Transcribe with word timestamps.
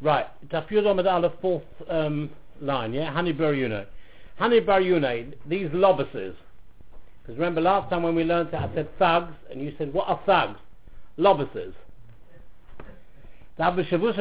Right, 0.00 0.26
Tafyud 0.48 0.86
Ahmad 0.86 1.32
fourth 1.40 1.64
um, 1.88 2.30
line, 2.60 2.92
yeah? 2.92 3.12
Hani 3.12 3.36
Bar 3.36 3.52
Yuna. 3.52 3.86
Hani 4.40 4.64
Bar 4.64 4.80
Yuna, 4.80 5.34
these 5.46 5.68
lobuses. 5.70 6.34
Because 7.22 7.36
remember 7.36 7.60
last 7.60 7.90
time 7.90 8.04
when 8.04 8.14
we 8.14 8.24
learned 8.24 8.50
that 8.52 8.70
I 8.70 8.74
said 8.74 8.88
thugs, 8.98 9.34
and 9.50 9.60
you 9.60 9.74
said, 9.76 9.92
what 9.92 10.08
are 10.08 10.20
thugs? 10.24 10.58
Lobuses. 11.18 11.74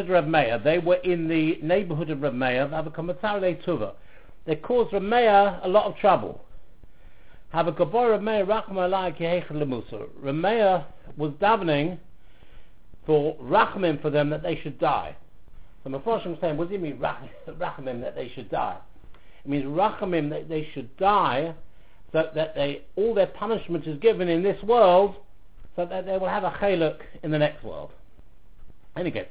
Reb 0.10 0.28
Meir, 0.28 0.58
they 0.58 0.80
were 0.80 0.96
in 0.96 1.28
the 1.28 1.60
neighborhood 1.62 2.10
of 2.10 2.24
Reb 2.24 2.34
Meir, 2.34 2.68
Tuva. 2.68 3.94
They 4.46 4.56
caused 4.56 4.94
Reb 4.94 5.04
Meir 5.04 5.60
a 5.62 5.68
lot 5.68 5.86
of 5.86 5.96
trouble. 5.98 6.44
Have 7.50 7.68
a 7.68 7.72
Gabor 7.72 8.10
Reb 8.12 8.22
Meir 8.24 8.46
Reb 8.46 10.36
Meir 10.36 10.86
was 11.18 11.32
davening 11.34 12.00
for 13.06 13.36
Rachmim 13.38 14.02
for 14.02 14.10
them 14.10 14.32
that 14.32 14.42
they 14.42 14.60
should 14.64 14.80
die. 14.80 15.16
So 15.88 15.98
Mephoshim 15.98 16.40
saying, 16.42 16.58
what 16.58 16.70
does 16.70 16.76
it 16.76 16.82
mean 16.82 16.98
rachamim 17.48 18.02
that 18.02 18.16
they 18.16 18.30
should 18.36 18.50
die? 18.50 18.78
It 19.46 19.50
means 19.50 19.64
Rachamim 19.64 20.30
that 20.32 20.50
they 20.50 20.68
should 20.74 20.96
die 20.98 21.54
so 22.12 22.30
that 22.36 22.56
they 22.56 22.82
all 22.96 23.14
their 23.14 23.28
punishment 23.28 23.88
is 23.88 23.98
given 24.00 24.28
in 24.28 24.44
this 24.44 24.62
world 24.64 25.16
so 25.76 25.86
that 25.86 26.06
they 26.06 26.18
will 26.18 26.28
have 26.28 26.44
a 26.44 26.52
chaluk 26.52 27.00
in 27.24 27.32
the 27.32 27.38
next 27.38 27.64
world. 27.64 27.92
Anyway, 28.98 29.30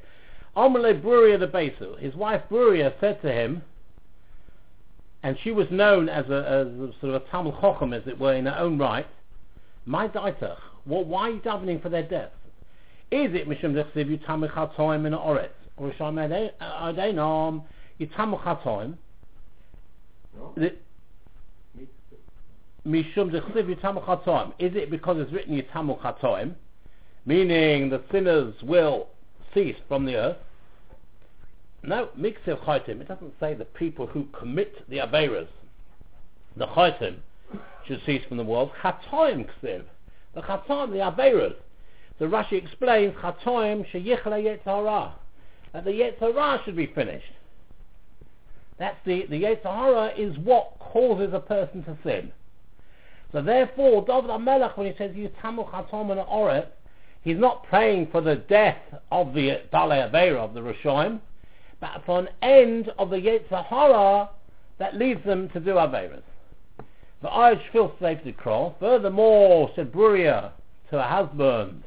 Amalei 0.55 0.99
Bruria 0.99 1.39
the 1.39 1.47
Besu, 1.47 1.99
his 1.99 2.15
wife 2.15 2.41
Bruria 2.49 2.93
said 2.99 3.21
to 3.21 3.31
him, 3.31 3.61
and 5.21 5.37
she 5.43 5.51
was 5.51 5.67
known 5.69 6.09
as 6.09 6.25
a, 6.29 6.37
as 6.47 6.67
a 6.67 6.91
sort 7.01 7.13
of 7.13 7.21
a 7.21 7.25
Talmud 7.29 7.55
Chochem, 7.55 7.95
as 7.95 8.07
it 8.07 8.17
were, 8.17 8.33
in 8.33 8.45
her 8.45 8.57
own 8.57 8.77
right, 8.77 9.07
my 9.85 10.07
daitach, 10.07 10.57
well, 10.85 11.03
why 11.03 11.29
are 11.29 11.31
you 11.31 11.39
davening 11.41 11.81
for 11.81 11.89
their 11.89 12.03
death? 12.03 12.31
Is 13.11 13.33
it 13.33 13.47
Mishum 13.47 13.73
Dechsiv 13.73 14.19
Yutamich 14.19 14.53
HaToim 14.53 15.05
in 15.05 15.13
Oretz? 15.13 15.49
Or 15.77 15.91
Rishon 15.91 16.51
Adeinom 16.59 17.63
Yutamich 17.99 18.43
HaToim? 18.43 18.97
Mishum 22.85 23.31
Dechsiv 23.31 23.75
Yutamich 23.75 24.05
HaToim. 24.05 24.53
Is 24.59 24.75
it 24.75 24.89
because 24.89 25.17
it's 25.19 25.31
written 25.31 25.59
Yutamich 25.59 26.01
HaToim? 26.01 26.55
Meaning 27.25 27.89
the 27.89 28.01
sinners 28.11 28.55
will 28.63 29.07
cease 29.53 29.75
from 29.87 30.05
the 30.05 30.15
earth. 30.15 30.37
No, 31.83 32.09
Miksev 32.17 32.59
Chaitim, 32.65 33.01
it 33.01 33.07
doesn't 33.07 33.33
say 33.39 33.53
the 33.53 33.65
people 33.65 34.07
who 34.07 34.25
commit 34.37 34.89
the 34.89 34.97
Averas, 34.97 35.47
the 36.55 36.65
Chaitim, 36.67 37.17
should 37.85 38.01
cease 38.05 38.23
from 38.27 38.37
the 38.37 38.43
world. 38.43 38.71
Chatoim 38.81 39.47
Ksiv, 39.61 39.83
the 40.33 40.41
Chatoim, 40.41 40.91
the 40.91 40.97
Averas. 40.97 41.55
The 42.19 42.25
Rashi 42.25 42.53
explains, 42.53 43.13
Chatoim 43.15 43.85
Sheyichle 43.91 44.59
Yetzirah, 44.65 45.13
that 45.73 45.85
the 45.85 45.91
Yetzirah 45.91 46.63
should 46.65 46.75
be 46.75 46.87
finished. 46.87 47.31
That's 48.79 48.97
the, 49.05 49.25
the 49.29 49.43
Yetzirah 49.43 50.17
is 50.17 50.37
what 50.39 50.77
causes 50.79 51.33
a 51.33 51.39
person 51.39 51.83
to 51.83 51.97
sin. 52.03 52.31
So 53.31 53.41
therefore, 53.41 54.05
David 54.05 54.29
HaMelech, 54.29 54.77
when 54.77 54.87
he 54.87 54.97
says, 54.97 55.11
Yutamu 55.11 55.69
Chatom 55.69 56.11
and 56.11 56.21
Oret, 56.21 56.67
he's 57.23 57.37
not 57.37 57.63
praying 57.63 58.09
for 58.11 58.21
the 58.21 58.35
death 58.35 58.77
of 59.11 59.33
the 59.33 59.61
Balei 59.73 60.09
Aveira, 60.09 60.37
of 60.37 60.53
the 60.53 60.61
Rishoim, 60.61 61.19
but 61.79 62.03
for 62.05 62.19
an 62.19 62.29
end 62.41 62.89
of 62.97 63.09
the 63.09 63.17
Yetzirah 63.17 64.29
that 64.79 64.95
leads 64.95 65.23
them 65.25 65.49
to 65.49 65.59
do 65.59 65.71
Averas. 65.71 66.21
The 67.21 67.29
Irish 67.29 67.63
feel 67.71 67.93
safe 67.99 68.23
to 68.23 68.31
crawl. 68.31 68.75
Furthermore, 68.79 69.71
said 69.75 69.91
Bruria 69.91 70.51
to 70.91 70.97
her 70.97 71.01
husband, 71.01 71.83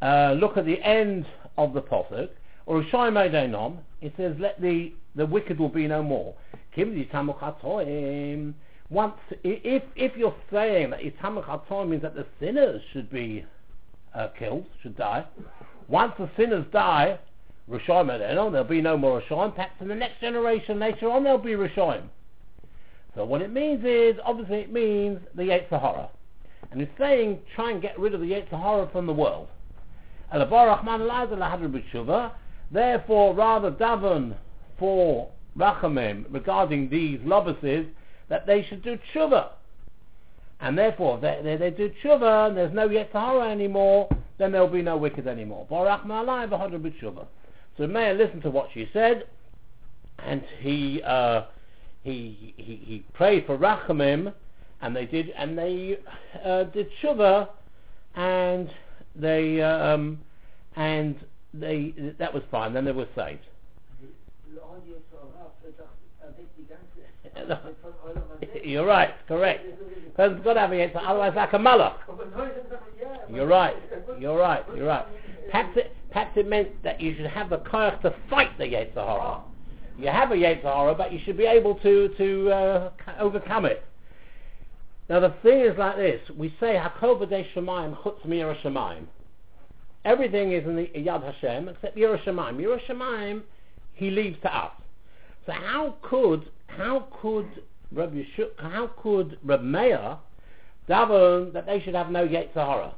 uh, 0.00 0.36
look 0.38 0.56
at 0.56 0.64
the 0.64 0.80
end 0.82 1.26
of 1.56 1.72
the 1.72 1.82
Pasuk, 1.82 2.28
or 2.66 2.82
Rishayim 2.82 3.14
Eidenom, 3.14 3.78
it 4.00 4.12
says, 4.16 4.34
let 4.38 4.60
the, 4.60 4.92
the 5.14 5.26
wicked 5.26 5.58
will 5.58 5.68
be 5.68 5.86
no 5.86 6.02
more. 6.02 6.34
Once, 8.90 9.14
if, 9.42 9.82
if 9.96 10.16
you're 10.16 10.34
saying 10.52 10.90
that 10.90 11.00
Itamach 11.00 11.88
means 11.88 12.02
that 12.02 12.14
the 12.14 12.26
sinners 12.38 12.82
should 12.92 13.10
be 13.10 13.44
uh, 14.14 14.28
killed, 14.38 14.66
should 14.82 14.96
die, 14.96 15.24
once 15.88 16.12
the 16.18 16.28
sinners 16.36 16.66
die, 16.72 17.18
Rishayim 17.68 18.08
Eidenom, 18.08 18.52
there'll 18.52 18.64
be 18.64 18.82
no 18.82 18.96
more 18.96 19.22
Rishayim, 19.22 19.54
perhaps 19.54 19.80
in 19.80 19.88
the 19.88 19.94
next 19.94 20.20
generation 20.20 20.78
later 20.78 21.10
on 21.10 21.24
there'll 21.24 21.38
be 21.38 21.52
Rishayim. 21.52 22.08
So 23.14 23.24
what 23.24 23.42
it 23.42 23.52
means 23.52 23.84
is, 23.84 24.16
obviously 24.24 24.58
it 24.58 24.72
means 24.72 25.20
the 25.34 25.44
Yetzirah. 25.44 26.08
And 26.70 26.82
it's 26.82 26.92
saying, 26.98 27.38
try 27.54 27.70
and 27.70 27.80
get 27.80 27.98
rid 27.98 28.14
of 28.14 28.20
the 28.20 28.26
Yetzirah 28.26 28.90
from 28.90 29.06
the 29.06 29.12
world. 29.12 29.48
Therefore, 32.72 33.34
rather 33.34 33.70
daven 33.70 34.34
for 34.78 35.28
Rachamim 35.56 36.24
regarding 36.30 36.88
these 36.88 37.20
lobuses 37.20 37.86
that 38.28 38.46
they 38.46 38.64
should 38.64 38.82
do 38.82 38.98
tshuva. 39.12 39.50
And 40.60 40.76
therefore, 40.76 41.20
they, 41.20 41.40
they, 41.42 41.56
they 41.56 41.70
do 41.70 41.92
tshuva 42.02 42.48
and 42.48 42.56
there's 42.56 42.72
no 42.72 42.88
Yetzirah 42.88 43.50
anymore, 43.50 44.08
then 44.38 44.50
there'll 44.50 44.66
be 44.66 44.82
no 44.82 44.96
wicked 44.96 45.28
anymore. 45.28 45.66
So 45.70 45.84
Meir 47.86 48.14
listened 48.14 48.42
to 48.42 48.50
what 48.50 48.70
she 48.74 48.88
said, 48.92 49.28
and 50.18 50.42
he, 50.60 51.00
uh, 51.02 51.42
he, 52.02 52.54
he, 52.56 52.80
he 52.84 53.04
prayed 53.12 53.46
for 53.46 53.56
Rachamim, 53.56 54.32
and 54.80 54.96
they 54.96 55.06
did, 55.06 55.30
and 55.30 55.56
they 55.56 55.98
uh, 56.44 56.64
did 56.64 56.88
tshuva, 57.02 57.48
and 58.16 58.68
they 59.14 59.60
um, 59.62 60.18
and 60.76 61.16
they 61.52 61.94
that 62.18 62.32
was 62.32 62.42
fine. 62.50 62.72
Then 62.72 62.84
they 62.84 62.92
were 62.92 63.08
saved. 63.14 63.40
You're 68.64 68.86
right, 68.86 69.10
correct. 69.26 69.64
Person's 70.16 70.44
got 70.44 70.54
to 70.54 70.60
have 70.60 70.72
answer, 70.72 70.98
otherwise 70.98 71.32
like 71.34 71.52
a 71.52 71.58
malach. 71.58 71.96
You're 73.30 73.46
right, 73.46 73.76
you're 74.20 74.38
right, 74.38 74.64
you're 74.74 74.86
right. 74.86 75.06
Perhaps 75.50 75.76
it, 75.76 75.92
perhaps 76.10 76.36
it 76.36 76.48
meant 76.48 76.82
that 76.84 77.00
you 77.00 77.16
should 77.16 77.26
have 77.26 77.50
the 77.50 77.58
courage 77.58 78.00
to 78.02 78.14
fight 78.30 78.56
the 78.58 78.64
Yetzirah. 78.64 79.42
You 79.98 80.08
have 80.08 80.30
a 80.30 80.34
Yetzirah, 80.34 80.96
but 80.96 81.12
you 81.12 81.20
should 81.24 81.36
be 81.36 81.44
able 81.44 81.74
to, 81.76 82.08
to 82.16 82.50
uh, 82.50 82.90
overcome 83.18 83.64
it. 83.64 83.84
Now 85.08 85.20
the 85.20 85.34
thing 85.42 85.60
is 85.60 85.76
like 85.78 85.96
this: 85.96 86.20
we 86.36 86.54
say 86.58 86.80
Hakol 86.82 87.20
b'dei 87.20 87.46
Shemayim 87.54 87.96
chutz 88.02 89.06
Everything 90.04 90.52
is 90.52 90.64
in 90.64 90.76
the 90.76 90.86
Yad 90.94 91.22
Hashem 91.22 91.68
except 91.68 91.96
Yerushalayim. 91.96 92.56
Yerushalayim 92.56 93.42
he 93.92 94.10
leaves 94.10 94.36
to 94.42 94.56
us. 94.56 94.72
So 95.46 95.52
how 95.52 95.96
could 96.02 96.48
how 96.66 97.06
could 97.20 97.46
Rabbi 97.92 98.22
Yeshua, 98.22 98.48
how 98.58 98.90
could 99.02 99.38
Rabbi 99.44 99.62
Meir 99.62 100.16
daven 100.88 101.52
that 101.52 101.66
they 101.66 101.80
should 101.80 101.94
have 101.94 102.10
no 102.10 102.26
Yetzirah? 102.26 102.92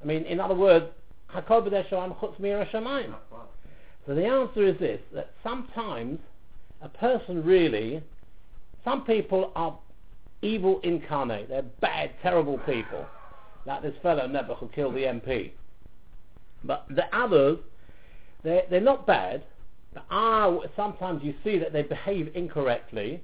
I 0.00 0.04
mean, 0.04 0.24
in 0.24 0.38
other 0.38 0.54
words, 0.54 0.86
Hakol 1.34 1.66
b'dei 1.66 1.88
Shemayim 1.88 2.18
chutz 2.18 3.14
So 4.06 4.14
the 4.14 4.26
answer 4.26 4.66
is 4.66 4.78
this: 4.78 5.00
that 5.14 5.30
sometimes 5.42 6.20
a 6.82 6.90
person 6.90 7.42
really, 7.42 8.02
some 8.84 9.04
people 9.04 9.50
are 9.56 9.78
evil 10.42 10.80
incarnate. 10.82 11.48
They're 11.48 11.62
bad, 11.62 12.12
terrible 12.22 12.58
people. 12.58 13.06
Like 13.66 13.82
this 13.82 13.94
fellow 14.02 14.26
Nebuch 14.26 14.58
who 14.58 14.68
killed 14.68 14.94
the 14.94 15.02
MP. 15.02 15.52
But 16.64 16.86
the 16.90 17.04
others, 17.16 17.58
they're, 18.42 18.64
they're 18.70 18.80
not 18.80 19.06
bad, 19.06 19.44
but 19.94 20.04
are, 20.10 20.60
sometimes 20.76 21.22
you 21.22 21.34
see 21.44 21.58
that 21.58 21.72
they 21.72 21.82
behave 21.82 22.30
incorrectly. 22.34 23.22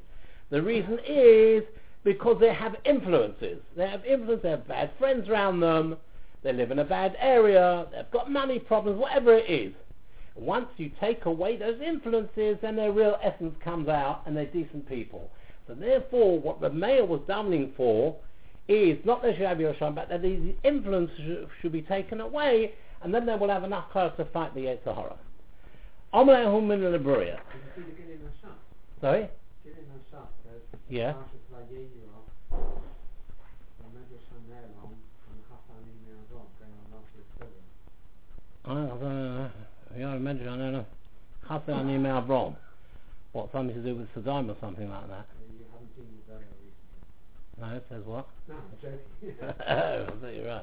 The 0.51 0.63
reason 0.63 0.99
is 1.07 1.63
because 2.05 2.39
they 2.41 2.53
have 2.53 2.77
influences. 2.85 3.61
They 3.77 3.89
have 3.89 4.05
influence, 4.05 4.43
they 4.43 4.51
have 4.51 4.69
bad 4.69 4.91
friends 4.99 5.29
around 5.29 5.61
them, 5.61 5.97
they 6.43 6.53
live 6.53 6.71
in 6.71 6.79
a 6.79 6.85
bad 6.85 7.17
area, 7.19 7.87
they've 7.91 8.11
got 8.11 8.31
money 8.31 8.59
problems, 8.59 8.99
whatever 8.99 9.35
it 9.35 9.51
is. 9.51 9.73
Once 10.37 10.67
you 10.77 10.91
take 11.01 11.25
away 11.27 11.57
those 11.57 11.81
influences, 11.81 12.59
then 12.61 12.77
their 12.77 12.93
real 12.93 13.17
essence 13.23 13.55
comes 13.63 13.89
out 13.89 14.23
and 14.27 14.37
they're 14.37 14.47
decent 14.47 14.87
people. 14.89 15.31
So 15.67 15.75
therefore, 15.75 16.39
what 16.41 16.61
the 16.61 16.71
Meir 16.71 17.05
was 17.05 17.21
doubling 17.27 17.73
for 17.77 18.17
is 18.69 18.99
not 19.05 19.23
that 19.23 19.39
you 19.39 19.45
have 19.45 19.59
Yerushalayim, 19.59 19.95
but 19.95 20.09
that 20.09 20.23
these 20.23 20.55
influences 20.63 21.17
should, 21.17 21.49
should 21.61 21.73
be 21.73 21.83
taken 21.83 22.21
away, 22.21 22.75
and 23.03 23.15
then 23.15 23.27
they 23.27 23.35
will 23.35 23.49
have 23.49 23.65
enough 23.65 23.91
power 23.93 24.13
to 24.17 24.25
fight 24.27 24.55
the 24.55 24.61
Yetzirah. 24.61 25.17
Amalehum 26.13 26.67
min 26.67 26.81
Liburia. 26.81 27.39
Sorry? 29.01 29.29
Yeah. 30.89 31.15
I 38.67 40.17
imagine, 40.17 40.49
I 40.49 40.57
don't 40.57 40.73
know. 40.73 40.87
Chassan 41.49 41.87
Avram. 42.01 42.57
What, 43.33 43.51
something 43.53 43.75
to 43.75 43.83
do 43.83 43.97
with 43.97 44.09
Saddam 44.15 44.49
or 44.49 44.57
something 44.61 44.89
like 44.89 45.09
that? 45.09 45.27
No, 47.61 47.77
it 47.77 47.85
says 47.89 48.03
what? 48.05 48.29
No, 48.49 48.55
I'm 48.57 48.63
joking. 48.83 49.37
oh, 49.43 49.47
I 49.69 50.07
thought 50.21 50.35
you're 50.35 50.63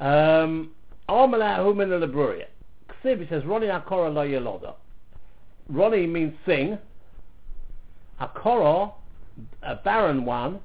right. 0.00 0.40
Um, 0.40 0.70
Armalahu 1.08 1.76
min 1.76 1.92
al-Abruria. 1.92 2.46
Chsiv, 2.88 3.20
it 3.20 3.28
says, 3.28 3.42
Roni 3.42 3.68
Akora 3.68 4.12
lo 4.12 4.26
yeloda. 4.26 4.74
Roni 5.72 6.08
means 6.08 6.34
sing. 6.46 6.78
Akora, 8.20 8.92
a 9.62 9.76
barren 9.76 10.24
one, 10.24 10.60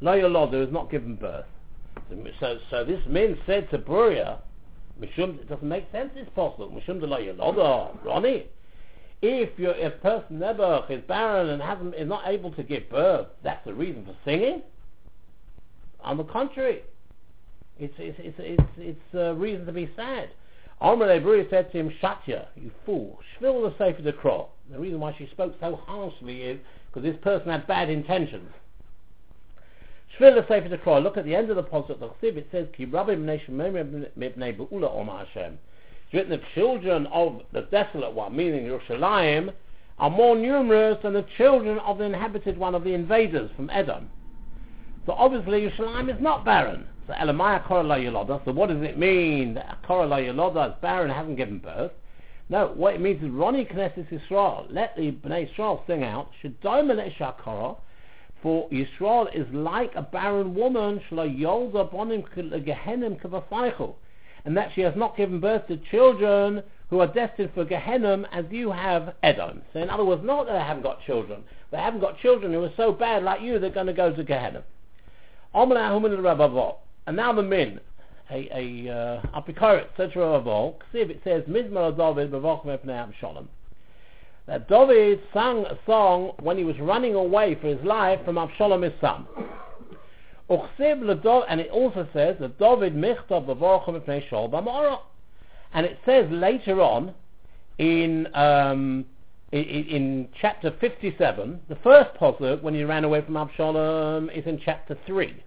lo 0.00 0.16
yeloda 0.16 0.64
is 0.66 0.72
not 0.72 0.90
given 0.90 1.16
birth. 1.16 1.46
So, 2.38 2.58
so 2.70 2.84
this 2.84 3.00
min 3.08 3.36
said 3.46 3.68
to 3.70 3.78
Bruria, 3.78 4.38
Mishum, 5.00 5.40
it 5.40 5.48
doesn't 5.48 5.68
make 5.68 5.90
sense, 5.90 6.10
it's 6.14 6.30
possible. 6.34 6.70
Mishum 6.70 7.00
de 7.00 7.06
lo 7.06 7.18
yeloda, 7.18 8.04
Roni. 8.04 8.44
If 9.22 9.58
your 9.58 9.74
if 9.74 10.00
person 10.02 10.38
Nebuch 10.38 10.90
is 10.90 11.02
barren 11.08 11.48
and 11.48 11.62
hasn't 11.62 11.94
is 11.94 12.08
not 12.08 12.26
able 12.26 12.52
to 12.52 12.62
give 12.62 12.88
birth, 12.90 13.28
that's 13.42 13.64
the 13.64 13.74
reason 13.74 14.04
for 14.04 14.14
singing. 14.24 14.62
On 16.02 16.16
the 16.16 16.24
contrary, 16.24 16.82
it's 17.78 17.94
it's 17.98 18.18
it's 18.20 18.36
it's, 18.38 18.62
it's 18.76 19.14
a 19.14 19.34
reason 19.34 19.66
to 19.66 19.72
be 19.72 19.90
sad. 19.96 20.30
Amr 20.80 21.06
Lebri 21.06 21.48
said 21.48 21.72
to 21.72 21.78
him, 21.78 21.90
Shatya, 22.02 22.48
you 22.54 22.70
fool, 22.84 23.18
shvil 23.40 23.62
the 23.62 23.76
Sefer 23.78 24.02
the 24.02 24.12
Crow. 24.12 24.48
The 24.70 24.78
reason 24.78 25.00
why 25.00 25.14
she 25.16 25.26
spoke 25.28 25.54
so 25.58 25.76
harshly 25.86 26.42
is 26.42 26.60
because 26.86 27.02
this 27.02 27.16
person 27.22 27.48
had 27.50 27.66
bad 27.66 27.88
intentions. 27.88 28.50
Shvil 30.18 30.34
the 30.34 30.46
Sefer 30.46 30.68
the 30.68 30.76
Crow. 30.76 30.98
Look 30.98 31.16
at 31.16 31.24
the 31.24 31.34
end 31.34 31.48
of 31.48 31.56
the 31.56 31.62
Pasuk, 31.62 32.02
it 32.22 32.46
says, 32.52 32.66
Ki 32.76 32.84
Rabbi 32.84 33.14
Mibnei 33.14 34.10
Mibnei 34.18 34.56
Be'ula 34.56 34.90
Oma 34.90 35.24
Hashem. 35.24 35.58
Written 36.16 36.30
the 36.30 36.46
children 36.54 37.06
of 37.08 37.42
the 37.52 37.68
desolate 37.70 38.14
one, 38.14 38.34
meaning 38.34 38.64
Yerushalayim, 38.64 39.52
are 39.98 40.08
more 40.08 40.34
numerous 40.34 40.96
than 41.02 41.12
the 41.12 41.26
children 41.36 41.78
of 41.80 41.98
the 41.98 42.04
inhabited 42.04 42.56
one 42.56 42.74
of 42.74 42.84
the 42.84 42.94
invaders 42.94 43.50
from 43.54 43.68
Edom. 43.68 44.08
So 45.04 45.12
obviously 45.12 45.68
Yerushalayim 45.68 46.08
is 46.08 46.18
not 46.18 46.42
barren. 46.42 46.86
So 47.06 47.12
Elamaya 47.12 47.62
Korala 47.66 47.98
Yeloda. 47.98 48.42
So 48.46 48.52
what 48.52 48.70
does 48.70 48.80
it 48.80 48.98
mean 48.98 49.52
that 49.56 49.82
Korala 49.86 50.26
Yeloda 50.26 50.70
is 50.70 50.74
barren 50.80 51.10
and 51.10 51.18
hasn't 51.18 51.36
given 51.36 51.58
birth? 51.58 51.92
No, 52.48 52.72
what 52.74 52.94
it 52.94 53.02
means 53.02 53.22
is 53.22 53.28
Roni 53.28 53.70
Knesset 53.70 54.08
Yisrael. 54.10 54.68
Let 54.70 54.96
the 54.96 55.12
Bnei 55.12 55.54
Yisrael 55.54 55.86
sing 55.86 56.02
out. 56.02 56.30
Shadoma 56.42 57.14
Shakara. 57.18 57.76
For 58.42 58.70
Yisrael 58.70 59.26
is 59.34 59.46
like 59.52 59.94
a 59.94 60.02
barren 60.02 60.54
woman. 60.54 60.98
Shla 61.10 61.38
Yolda 61.38 61.92
Bonim 61.92 62.26
Gehenim 62.64 63.20
Kavafaychu 63.20 63.94
and 64.46 64.56
that 64.56 64.70
she 64.74 64.80
has 64.80 64.94
not 64.96 65.16
given 65.16 65.40
birth 65.40 65.66
to 65.66 65.76
children 65.90 66.62
who 66.88 67.00
are 67.00 67.08
destined 67.08 67.50
for 67.52 67.64
Gehenna 67.64 68.22
as 68.32 68.44
you 68.48 68.70
have 68.70 69.14
Edom. 69.24 69.60
So 69.72 69.80
in 69.80 69.90
other 69.90 70.04
words, 70.04 70.22
not 70.24 70.46
that 70.46 70.52
they 70.52 70.60
haven't 70.60 70.84
got 70.84 71.02
children, 71.04 71.42
they 71.72 71.78
haven't 71.78 72.00
got 72.00 72.18
children 72.20 72.52
who 72.52 72.62
are 72.62 72.72
so 72.76 72.92
bad 72.92 73.24
like 73.24 73.42
you, 73.42 73.58
they're 73.58 73.70
going 73.70 73.88
to 73.88 73.92
go 73.92 74.14
to 74.14 74.22
Gehenna. 74.22 74.62
And 75.52 77.16
now 77.16 77.32
the 77.32 77.42
min, 77.42 77.80
a, 78.30 78.48
a 78.54 78.92
uh, 78.92 79.40
said 79.96 80.12
to 80.12 80.18
Ravol, 80.18 80.76
see 80.92 80.98
if 80.98 81.10
it 81.10 81.20
says, 81.24 81.42
Mizmar 81.44 81.96
David 81.96 82.30
Shalom. 83.20 83.48
That 84.46 84.68
David 84.68 85.20
sang 85.34 85.64
a 85.66 85.76
song 85.86 86.34
when 86.40 86.56
he 86.56 86.62
was 86.62 86.78
running 86.78 87.16
away 87.16 87.56
for 87.60 87.66
his 87.66 87.84
life 87.84 88.20
from 88.24 88.38
Absalom 88.38 88.82
his 88.82 88.92
son. 89.00 89.26
And 90.48 91.60
it 91.60 91.70
also 91.70 92.08
says 92.12 92.36
that 92.40 92.58
David 92.58 92.94
michtav 92.94 93.46
b'vorchim 93.46 94.00
mipnei 94.00 94.28
shol. 94.28 95.00
And 95.72 95.86
it 95.86 95.98
says 96.06 96.30
later 96.30 96.80
on 96.80 97.14
in, 97.78 98.28
um, 98.34 99.04
in, 99.52 99.62
in 99.64 100.28
chapter 100.40 100.72
57, 100.80 101.60
the 101.68 101.76
first 101.76 102.14
posuk 102.20 102.62
when 102.62 102.74
he 102.74 102.84
ran 102.84 103.04
away 103.04 103.22
from 103.22 103.36
Absalom 103.36 104.30
is 104.30 104.46
in 104.46 104.60
chapter 104.64 104.96
3. 105.06 105.42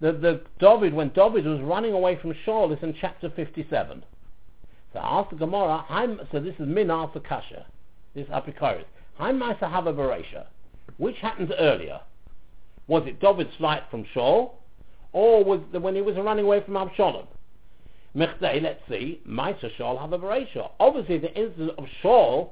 The, 0.00 0.12
the 0.12 0.40
David, 0.58 0.94
when 0.94 1.10
David 1.10 1.46
was 1.46 1.60
running 1.60 1.92
away 1.92 2.18
from 2.20 2.34
Shaul, 2.44 2.76
is 2.76 2.82
in 2.82 2.94
chapter 3.00 3.30
57. 3.30 4.04
So 4.92 4.98
after 5.00 5.36
Gemara, 5.36 5.84
so 6.32 6.40
this 6.40 6.54
is 6.58 6.66
Min 6.66 6.90
after 6.90 7.20
Kasha, 7.20 7.66
this 8.14 8.26
is 8.26 8.30
Apikoris. 8.30 8.84
Haim 9.18 9.38
Maisa 9.38 9.70
Hava 9.70 9.92
Beresha. 9.92 10.46
Which 10.96 11.16
happens 11.18 11.50
earlier? 11.58 12.00
Was 12.86 13.04
it 13.06 13.20
David's 13.20 13.54
flight 13.56 13.82
from 13.90 14.04
Shaul, 14.14 14.52
or 15.12 15.44
was 15.44 15.60
it 15.72 15.80
when 15.80 15.94
he 15.94 16.02
was 16.02 16.16
running 16.16 16.44
away 16.44 16.62
from 16.64 16.76
Absalom? 16.76 17.26
Mechdei, 18.14 18.60
let's 18.60 18.80
see, 18.88 19.20
Maisa 19.26 19.70
Shaul 19.78 19.98
have 19.98 20.12
a. 20.12 20.70
Obviously, 20.80 21.18
the 21.18 21.32
incident 21.34 21.78
of 21.78 21.86
Shaul 22.02 22.50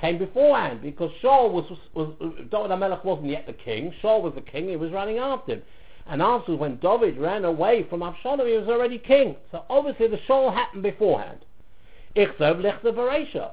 came 0.00 0.18
beforehand 0.18 0.82
because 0.82 1.10
Shaul 1.22 1.50
was, 1.50 1.64
was, 1.94 2.14
was 2.18 2.34
David 2.50 3.04
wasn't 3.04 3.30
yet 3.30 3.46
the 3.46 3.52
king. 3.52 3.92
Shaul 4.02 4.22
was 4.22 4.34
the 4.34 4.42
king. 4.42 4.68
He 4.68 4.76
was 4.76 4.92
running 4.92 5.18
after 5.18 5.54
him. 5.54 5.62
And 6.06 6.22
after 6.22 6.56
when 6.56 6.76
David 6.76 7.18
ran 7.18 7.44
away 7.44 7.86
from 7.88 8.02
Absalom, 8.02 8.46
he 8.46 8.56
was 8.56 8.68
already 8.68 8.98
king. 8.98 9.36
So 9.50 9.64
obviously 9.68 10.08
the 10.08 10.18
Shaul 10.28 10.54
happened 10.54 10.82
beforehand. 10.82 11.44
Ichzov 12.16 12.62
lech 12.62 12.82
the 12.82 12.92
Beresha 12.92 13.52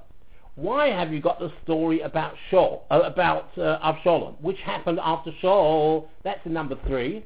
why 0.55 0.87
have 0.87 1.11
you 1.11 1.21
got 1.21 1.39
the 1.39 1.51
story 1.63 1.99
about 2.01 2.33
Shaul, 2.49 2.81
uh, 2.89 3.01
about 3.01 3.49
uh, 3.57 3.77
Absalom, 3.83 4.35
which 4.41 4.59
happened 4.59 4.99
after 5.03 5.31
Shaul? 5.43 6.07
That's 6.23 6.43
the 6.45 6.49
number 6.49 6.77
three, 6.87 7.25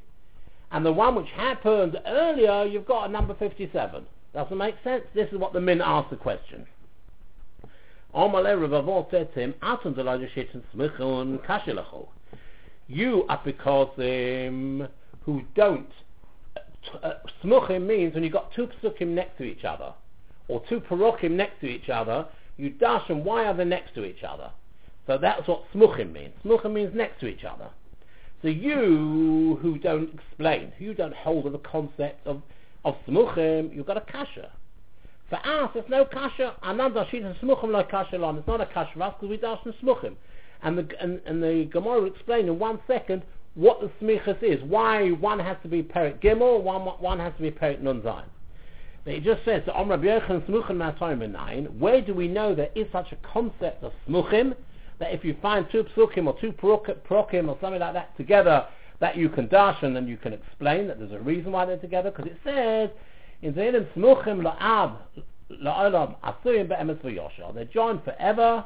and 0.71 0.85
the 0.85 0.91
one 0.91 1.15
which 1.15 1.29
happened 1.35 1.97
earlier, 2.07 2.65
you've 2.65 2.87
got 2.87 3.07
a 3.09 3.11
number 3.11 3.35
fifty-seven. 3.35 4.05
Doesn't 4.33 4.57
make 4.57 4.75
sense. 4.83 5.03
This 5.15 5.27
is 5.31 5.39
what 5.39 5.53
the 5.53 5.61
min 5.61 5.81
asked 5.81 6.09
the 6.11 6.15
question. 6.15 6.65
You 12.87 13.25
are 13.29 13.41
because 13.45 13.89
um, 13.97 14.87
who 15.21 15.41
don't. 15.55 15.89
Uh, 17.03 17.13
smuchim 17.43 17.85
means 17.85 18.13
when 18.15 18.23
you've 18.23 18.33
got 18.33 18.51
two 18.53 18.67
psukim 18.81 19.09
next 19.09 19.37
to 19.37 19.43
each 19.43 19.63
other, 19.63 19.93
or 20.47 20.63
two 20.67 20.79
parokim 20.79 21.31
next 21.31 21.59
to 21.61 21.67
each 21.67 21.89
other, 21.89 22.25
you 22.59 22.69
dash 22.71 23.07
them, 23.07 23.23
why 23.23 23.45
are 23.45 23.53
they 23.53 23.65
next 23.65 23.95
to 23.95 24.03
each 24.03 24.23
other? 24.27 24.51
So 25.07 25.17
that's 25.17 25.47
what 25.47 25.63
smuchim 25.73 26.11
means. 26.11 26.33
Smuchim 26.45 26.73
means 26.73 26.93
next 26.93 27.19
to 27.21 27.27
each 27.27 27.43
other. 27.43 27.69
So 28.41 28.49
you 28.49 29.57
who 29.61 29.77
don't 29.79 30.13
explain, 30.13 30.71
who 30.77 30.93
don't 30.93 31.13
hold 31.13 31.45
of 31.45 31.53
the 31.53 31.59
concept 31.59 32.27
of, 32.27 32.41
of 32.85 32.95
smuchim, 33.07 33.75
you've 33.75 33.87
got 33.87 33.97
a 33.97 34.01
kasha. 34.01 34.51
For 35.29 35.37
us, 35.37 35.71
there's 35.73 35.89
no 35.89 36.05
kasha. 36.05 36.55
Ananda 36.63 37.07
sheet 37.09 37.23
and 37.23 37.35
smuchim 37.37 37.71
like 37.71 37.89
kasha 37.89 38.21
on. 38.21 38.37
It's 38.37 38.47
not 38.47 38.61
a 38.61 38.65
kasha 38.65 38.91
for 38.93 39.03
us 39.03 39.13
because 39.15 39.29
we 39.29 39.37
dash 39.37 39.59
and 39.65 39.73
smuchim. 39.81 40.15
And 40.61 40.77
the, 40.77 40.87
and, 41.01 41.21
and 41.25 41.41
the 41.41 41.69
Gemara 41.71 42.01
will 42.01 42.07
explain 42.07 42.47
in 42.47 42.59
one 42.59 42.79
second 42.87 43.23
what 43.55 43.79
the 43.81 43.89
smichas 44.01 44.41
is, 44.43 44.61
why 44.63 45.09
one 45.11 45.39
has 45.39 45.57
to 45.63 45.69
be 45.69 45.81
perik 45.81 46.21
gimel, 46.21 46.61
one, 46.61 46.81
one 46.81 47.19
has 47.19 47.33
to 47.37 47.41
be 47.41 47.51
perik 47.51 47.81
nun 47.81 48.01
zayin. 48.01 48.25
But 49.05 49.13
it 49.13 49.23
just 49.23 49.43
says, 49.45 49.63
Om 49.73 49.89
Rabbi 49.89 50.05
Yochanan 50.05 50.45
Smuchim 50.47 51.79
where 51.79 52.01
do 52.01 52.13
we 52.13 52.27
know 52.27 52.53
there 52.53 52.69
is 52.75 52.87
such 52.91 53.11
a 53.11 53.15
concept 53.17 53.83
of 53.83 53.93
Smuchim, 54.07 54.55
that 54.99 55.13
if 55.13 55.23
you 55.23 55.35
find 55.41 55.65
two 55.71 55.85
Psukim 55.95 56.27
or 56.27 56.37
two 56.39 56.51
Prokim 56.51 57.47
or 57.47 57.57
something 57.61 57.79
like 57.79 57.93
that 57.93 58.15
together, 58.17 58.67
that 58.99 59.15
you 59.15 59.29
can 59.29 59.47
darshan 59.47 59.83
and 59.83 59.95
then 59.95 60.07
you 60.07 60.17
can 60.17 60.33
explain 60.33 60.87
that 60.87 60.99
there's 60.99 61.13
a 61.13 61.19
reason 61.19 61.53
why 61.53 61.65
they're 61.65 61.77
together, 61.77 62.11
because 62.11 62.29
it 62.29 62.37
says, 62.43 62.89
in 63.41 63.53
Zaylim 63.53 63.87
Smuchim 63.93 64.41
La'ab 64.41 64.97
La'olam 65.63 66.15
Asuyim 66.21 66.67
Be'emes 66.67 67.01
V'yosha. 67.01 67.53
They're 67.55 67.65
joined 67.65 68.03
forever, 68.03 68.65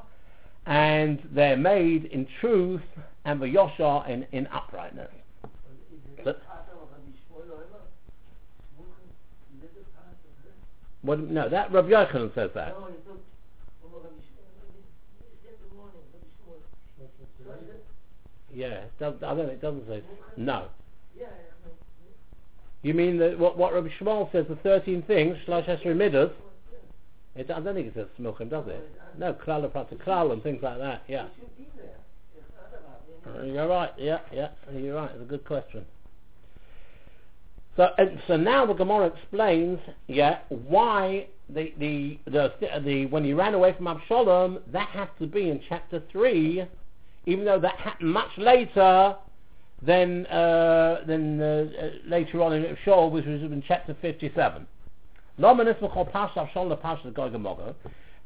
and 0.65 1.21
they're 1.31 1.57
made 1.57 2.05
in 2.05 2.27
truth 2.41 2.81
and 3.25 3.39
V'yosha 3.39 4.09
in, 4.09 4.25
in 4.31 4.47
uprightness. 4.47 5.11
What, 11.03 11.19
no, 11.19 11.49
that 11.49 11.71
Rabbi 11.71 11.89
Yochanan 11.89 12.33
says 12.33 12.49
that. 12.55 12.75
Yeah, 18.53 18.81
does, 18.99 19.15
I 19.25 19.33
don't. 19.33 19.49
It 19.49 19.61
doesn't 19.61 19.87
say 19.87 20.03
no. 20.37 20.67
You 22.83 22.93
mean 22.93 23.17
that 23.19 23.39
what, 23.39 23.57
what 23.57 23.73
Rabbi 23.73 23.87
Shmuel 23.99 24.31
says? 24.31 24.45
The 24.49 24.57
thirteen 24.57 25.01
things, 25.03 25.37
Shlosh 25.47 25.67
Esrei 25.67 25.95
Midas. 25.95 26.31
It, 27.35 27.49
I 27.49 27.59
don't 27.61 27.73
think 27.73 27.87
it 27.87 27.93
says 27.95 28.07
smoking, 28.17 28.49
does 28.49 28.67
it? 28.67 28.91
No, 29.17 29.33
klal 29.33 29.67
klal 29.71 30.31
and 30.33 30.43
things 30.43 30.61
like 30.61 30.77
that. 30.77 31.03
Yeah. 31.07 31.27
You're 33.43 33.67
right. 33.67 33.91
Yeah, 33.97 34.19
yeah. 34.31 34.49
You're 34.71 34.95
right. 34.95 35.09
It's 35.13 35.21
a 35.21 35.25
good 35.25 35.45
question. 35.45 35.85
So, 37.75 37.89
and 37.97 38.19
so 38.27 38.37
now 38.37 38.65
the 38.65 38.73
Gemara 38.73 39.07
explains, 39.07 39.79
yeah, 40.07 40.39
why 40.49 41.27
the, 41.49 41.73
the, 41.79 42.19
the, 42.25 42.53
the, 42.85 43.05
when 43.07 43.23
he 43.23 43.33
ran 43.33 43.55
away 43.55 43.73
from 43.73 43.87
Absalom, 43.87 44.59
that 44.71 44.89
has 44.89 45.07
to 45.19 45.25
be 45.25 45.49
in 45.49 45.59
chapter 45.67 46.03
3, 46.11 46.65
even 47.25 47.45
though 47.45 47.59
that 47.59 47.75
happened 47.77 48.13
much 48.13 48.29
later 48.37 49.15
than, 49.81 50.25
uh, 50.27 51.03
than 51.07 51.41
uh, 51.41 51.65
uh 51.81 51.89
later 52.07 52.41
on 52.41 52.53
in 52.53 52.77
Shaul, 52.85 53.11
which 53.11 53.25
was 53.25 53.41
in 53.41 53.63
chapter 53.67 53.95
57. 54.01 54.67
Lomanis 55.39 55.79
called 55.91 56.11
Pash 56.11 56.31
Avshalom, 56.35 56.69
the 56.69 56.75
Pash 56.75 57.03
of 57.05 57.13
Gog 57.15 57.33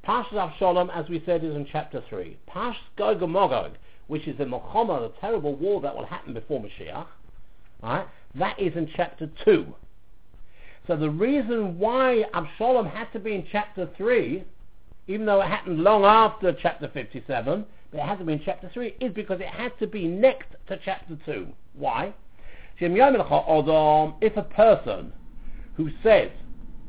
Pash 0.04 0.28
Avshalom, 0.28 0.90
as 0.94 1.08
we 1.10 1.24
said, 1.26 1.44
is 1.44 1.56
in 1.56 1.66
chapter 1.72 2.04
3. 2.10 2.38
Pash 2.48 2.78
Gog 2.98 3.22
which 4.08 4.28
is 4.28 4.38
the 4.38 4.44
Milchama, 4.44 5.00
the 5.02 5.14
terrible 5.22 5.56
war 5.56 5.82
that 5.82 5.96
will 5.96 6.06
happen 6.06 6.34
before 6.34 6.62
Mashiach, 6.62 7.08
right? 7.82 8.08
That 8.38 8.60
is 8.60 8.76
in 8.76 8.90
chapter 8.96 9.30
2. 9.46 9.66
So 10.88 10.96
the 10.96 11.10
reason 11.10 11.78
why 11.80 12.24
Absalom 12.34 12.86
had 12.86 13.12
to 13.14 13.20
be 13.20 13.34
in 13.36 13.46
chapter 13.52 13.90
3, 13.98 14.44
even 15.08 15.26
though 15.26 15.42
it 15.42 15.48
happened 15.48 15.80
long 15.80 16.06
after 16.06 16.54
chapter 16.54 16.88
57, 16.94 17.66
but 17.92 18.00
it 18.00 18.04
had 18.04 18.20
to 18.20 18.26
be 18.26 18.34
in 18.34 18.42
chapter 18.44 18.70
3, 18.74 18.96
is 19.02 19.14
because 19.14 19.40
it 19.42 19.48
had 19.48 19.78
to 19.80 19.88
be 19.88 20.08
next 20.08 20.48
to 20.68 20.80
chapter 20.84 21.18
2. 21.26 21.48
Why? 21.74 22.14
If 22.80 24.38
a 24.38 24.44
person 24.44 25.14
who 25.76 25.90
says 26.04 26.30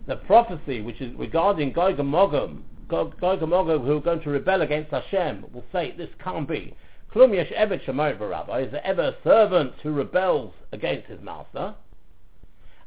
the 0.07 0.17
prophecy 0.17 0.81
which 0.81 1.01
is 1.01 1.15
regarding 1.17 1.73
Gog 1.73 1.99
and 1.99 2.11
Magog, 2.11 2.63
Gog 2.89 3.15
and 3.23 3.51
Magog 3.51 3.85
who 3.85 3.97
are 3.97 4.01
going 4.01 4.21
to 4.23 4.31
rebel 4.31 4.63
against 4.63 4.91
Hashem 4.91 5.47
will 5.53 5.65
say 5.73 5.95
this 5.97 6.11
can't 6.23 6.47
be. 6.49 6.75
Is 7.21 8.71
there 8.73 8.87
ever 8.87 9.03
a 9.03 9.15
servant 9.25 9.73
who 9.83 9.91
rebels 9.91 10.55
against 10.73 11.09
his 11.09 11.21
master? 11.21 11.75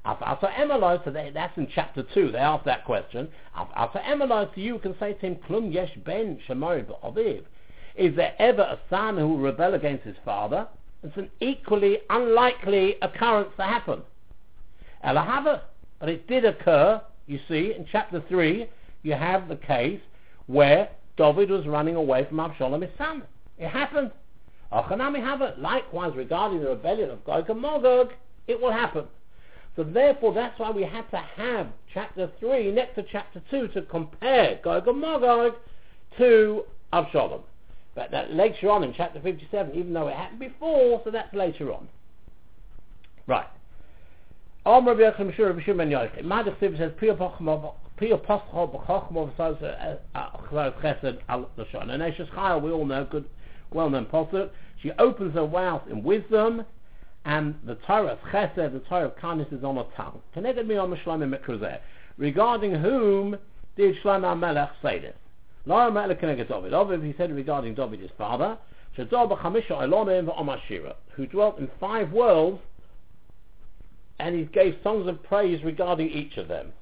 After 0.06 0.48
Emeloi, 0.48 1.04
so 1.04 1.12
that's 1.12 1.58
in 1.58 1.68
chapter 1.76 2.04
2, 2.14 2.32
they 2.32 2.38
ask 2.38 2.64
that 2.66 2.86
question. 2.86 3.28
After 3.56 4.00
Emeloi, 4.00 4.46
so 4.56 4.62
you 4.62 4.80
can 4.80 4.96
say 5.00 5.14
to 5.14 5.20
him, 5.20 5.36
Klum 5.48 5.74
yesh 5.74 5.92
ben 6.06 6.40
Shemoy 6.48 6.86
Aviv. 7.04 7.44
Is 7.96 8.16
there 8.16 8.34
ever 8.40 8.62
a 8.62 8.80
son 8.90 9.18
who 9.18 9.28
will 9.28 9.40
rebel 9.40 9.74
against 9.74 10.06
his 10.06 10.16
father? 10.24 10.68
It's 11.04 11.18
an 11.18 11.30
equally 11.42 12.00
unlikely 12.10 12.96
occurrence 13.02 13.52
to 13.58 13.64
happen. 13.64 14.02
Elahava, 15.06 15.62
but 16.00 16.08
it 16.10 16.26
did 16.28 16.46
occur, 16.46 17.02
you 17.28 17.40
see, 17.50 17.74
in 17.78 17.86
chapter 17.92 18.24
3, 18.30 18.68
you 19.04 19.14
have 19.14 19.50
the 19.50 19.58
case 19.58 20.00
where 20.48 20.90
David 21.18 21.50
was 21.50 21.68
running 21.68 21.96
away 21.96 22.26
from 22.26 22.40
Absalom, 22.40 22.82
his 22.82 22.92
son. 22.98 23.24
It 23.58 23.68
happened. 23.68 24.12
Likewise, 24.72 26.14
regarding 26.16 26.62
the 26.62 26.70
rebellion 26.70 27.10
of 27.10 27.24
Gog 27.26 27.50
and 27.50 27.62
Magog, 27.62 28.12
it 28.48 28.60
will 28.60 28.72
happen. 28.72 29.06
So 29.76 29.84
therefore, 29.84 30.34
that's 30.34 30.58
why 30.60 30.72
we 30.72 30.84
had 30.84 31.10
to 31.12 31.18
have 31.18 31.68
chapter 31.94 32.30
3 32.40 32.72
next 32.72 32.96
to 32.96 33.04
chapter 33.12 33.42
2 33.52 33.70
to 33.70 33.82
compare 33.84 34.60
Gog 34.64 34.88
and 34.88 35.02
Magog 35.02 35.54
to 36.18 36.64
Absalom. 36.94 37.42
But 37.96 38.12
that 38.12 38.34
later 38.34 38.70
on 38.70 38.84
in 38.84 38.94
chapter 38.96 39.20
57, 39.20 39.76
even 39.76 39.94
though 39.94 40.08
it 40.08 40.16
happened 40.16 40.40
before, 40.40 41.02
so 41.04 41.12
that's 41.12 41.34
later 41.34 41.74
on. 41.74 41.90
Right. 43.28 43.48
Om 44.66 44.88
Rabbi 44.88 45.02
Rabbi 45.02 46.60
says, 46.60 46.92
B'chochmo 47.00 47.74
V'saz 49.36 49.64
uh, 49.64 50.18
uh, 50.18 50.72
Chesed 50.82 51.18
Al 51.28 51.50
Lashon. 51.58 51.90
And 51.90 52.64
we 52.64 52.72
all 52.72 52.86
know, 52.86 53.06
good, 53.10 53.26
well-known 53.74 54.06
posuk. 54.06 54.50
She 54.82 54.92
opens 55.00 55.34
her 55.36 55.48
mouth 55.48 55.84
in 55.90 56.04
wisdom, 56.04 56.66
and 57.26 57.56
the 57.66 57.76
Torah 57.88 58.14
of 58.14 58.20
Chesed, 58.32 58.56
the 58.74 58.82
Torah 58.90 59.06
of 59.06 59.16
kindness 59.18 59.48
is 59.52 59.64
on 59.64 59.76
her 59.76 59.86
tongue. 59.96 60.22
Connected 60.34 60.68
me 60.68 60.76
on 60.78 60.90
Shlomo 61.06 61.38
Mikruzeh. 61.38 61.80
Regarding 62.18 62.74
whom 62.74 63.38
did 63.76 63.96
Shlomo 64.04 64.38
Melech 64.38 64.72
say 64.82 65.00
this? 65.00 65.16
Lara 65.66 65.92
Melech 65.92 66.20
connected 66.20 66.48
David. 66.48 66.72
David, 66.72 67.04
he 67.04 67.14
said 67.18 67.32
regarding 67.34 67.76
David, 67.76 68.00
his 68.00 68.10
father, 68.18 68.58
who 68.96 69.06
dwelt 69.06 69.32
in 71.60 71.70
five 71.80 72.12
worlds, 72.12 72.60
and 74.20 74.36
he 74.36 74.46
gave 74.46 74.76
songs 74.84 75.08
of 75.08 75.24
praise 75.24 75.64
regarding 75.64 76.10
each 76.10 76.38
of 76.38 76.48
them. 76.48 76.74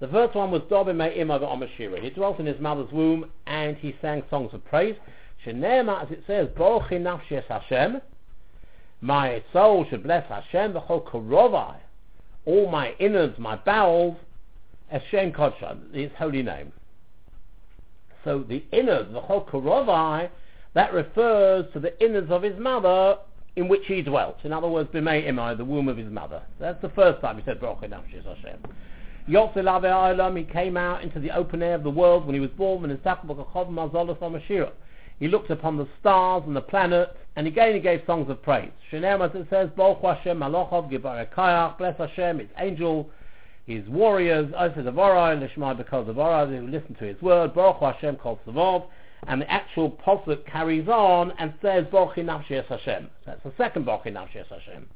The 0.00 0.08
first 0.08 0.34
one 0.34 0.50
was 0.50 0.62
David 0.68 0.96
Me'imah 0.96 1.40
Amashira. 1.40 2.02
He 2.02 2.10
dwelt 2.10 2.40
in 2.40 2.46
his 2.46 2.60
mother's 2.60 2.90
womb, 2.92 3.30
and 3.46 3.76
he 3.76 3.96
sang 4.02 4.24
songs 4.28 4.52
of 4.52 4.64
praise. 4.64 4.96
Shenema, 5.44 6.04
as 6.04 6.10
it 6.10 6.24
says, 6.26 6.48
Bochi 6.48 7.00
Nafshes 7.00 7.44
Hashem, 7.44 8.00
my 9.00 9.42
soul 9.52 9.84
should 9.90 10.02
bless 10.02 10.28
Hashem, 10.28 10.74
v'chol 10.74 11.04
korovai, 11.04 11.76
all 12.46 12.70
my 12.70 12.94
innards, 12.98 13.38
my 13.38 13.56
bowels, 13.56 14.16
Hashem 14.88 15.32
Kodshan, 15.32 15.94
his 15.94 16.10
holy 16.18 16.42
name. 16.42 16.72
So 18.24 18.44
the 18.46 18.62
innards, 18.72 19.12
the 19.12 19.20
whole 19.20 19.44
Korovai, 19.44 20.30
that 20.74 20.92
refers 20.92 21.66
to 21.72 21.80
the 21.80 22.00
innards 22.02 22.30
of 22.30 22.42
his 22.42 22.58
mother 22.58 23.18
in 23.56 23.68
which 23.68 23.82
he 23.86 24.02
dwelt. 24.02 24.38
In 24.44 24.52
other 24.52 24.68
words, 24.68 24.90
B'mei 24.90 25.26
Imai, 25.26 25.56
the 25.56 25.64
womb 25.64 25.88
of 25.88 25.96
his 25.96 26.10
mother. 26.10 26.42
That's 26.58 26.80
the 26.82 26.88
first 26.90 27.20
time 27.20 27.38
he 27.38 27.44
said, 27.44 27.60
Baruch 27.60 27.82
Nafshis 27.82 28.24
Hashem. 28.24 28.58
Yotzei 29.28 30.38
he 30.38 30.44
came 30.44 30.76
out 30.76 31.02
into 31.02 31.20
the 31.20 31.30
open 31.30 31.62
air 31.62 31.74
of 31.74 31.82
the 31.82 31.90
world 31.90 32.26
when 32.26 32.34
he 32.34 32.40
was 32.40 32.50
born, 32.50 32.90
and 32.90 32.98
he 35.22 35.28
looked 35.28 35.50
upon 35.50 35.76
the 35.76 35.86
stars 36.00 36.42
and 36.48 36.56
the 36.56 36.60
planets, 36.60 37.12
and 37.36 37.46
again 37.46 37.74
he 37.74 37.78
gave 37.78 38.02
songs 38.06 38.28
of 38.28 38.42
praise. 38.42 38.72
Shenem, 38.90 39.24
as 39.24 39.32
it 39.40 39.46
says, 39.48 39.70
Baruch 39.76 40.02
Hashem, 40.02 40.36
Malochov, 40.36 40.90
Gibarekayach, 40.90 41.78
bless 41.78 41.96
Hashem, 41.96 42.40
his 42.40 42.48
angel, 42.58 43.08
his 43.64 43.86
warriors, 43.86 44.52
Osa 44.58 44.80
Devorah, 44.80 45.38
Lishma 45.38 45.76
because 45.76 46.08
Devorah, 46.08 46.48
who 46.48 46.66
listen 46.66 46.96
to 46.96 47.04
his 47.04 47.22
word, 47.22 47.54
Baruch 47.54 47.78
Hashem 47.78 48.16
Kol 48.16 48.40
Savov, 48.44 48.86
and 49.28 49.42
the 49.42 49.48
actual 49.48 49.92
pasuk 49.92 50.44
carries 50.44 50.88
on 50.88 51.30
and 51.38 51.54
says 51.62 51.86
Baruch 51.92 52.16
Nafshi 52.16 52.66
Hashem. 52.66 53.08
That's 53.24 53.44
the 53.44 53.52
second 53.56 53.86
Baruch 53.86 54.06
Nafshi 54.06 54.44
Hashem. 54.44 54.88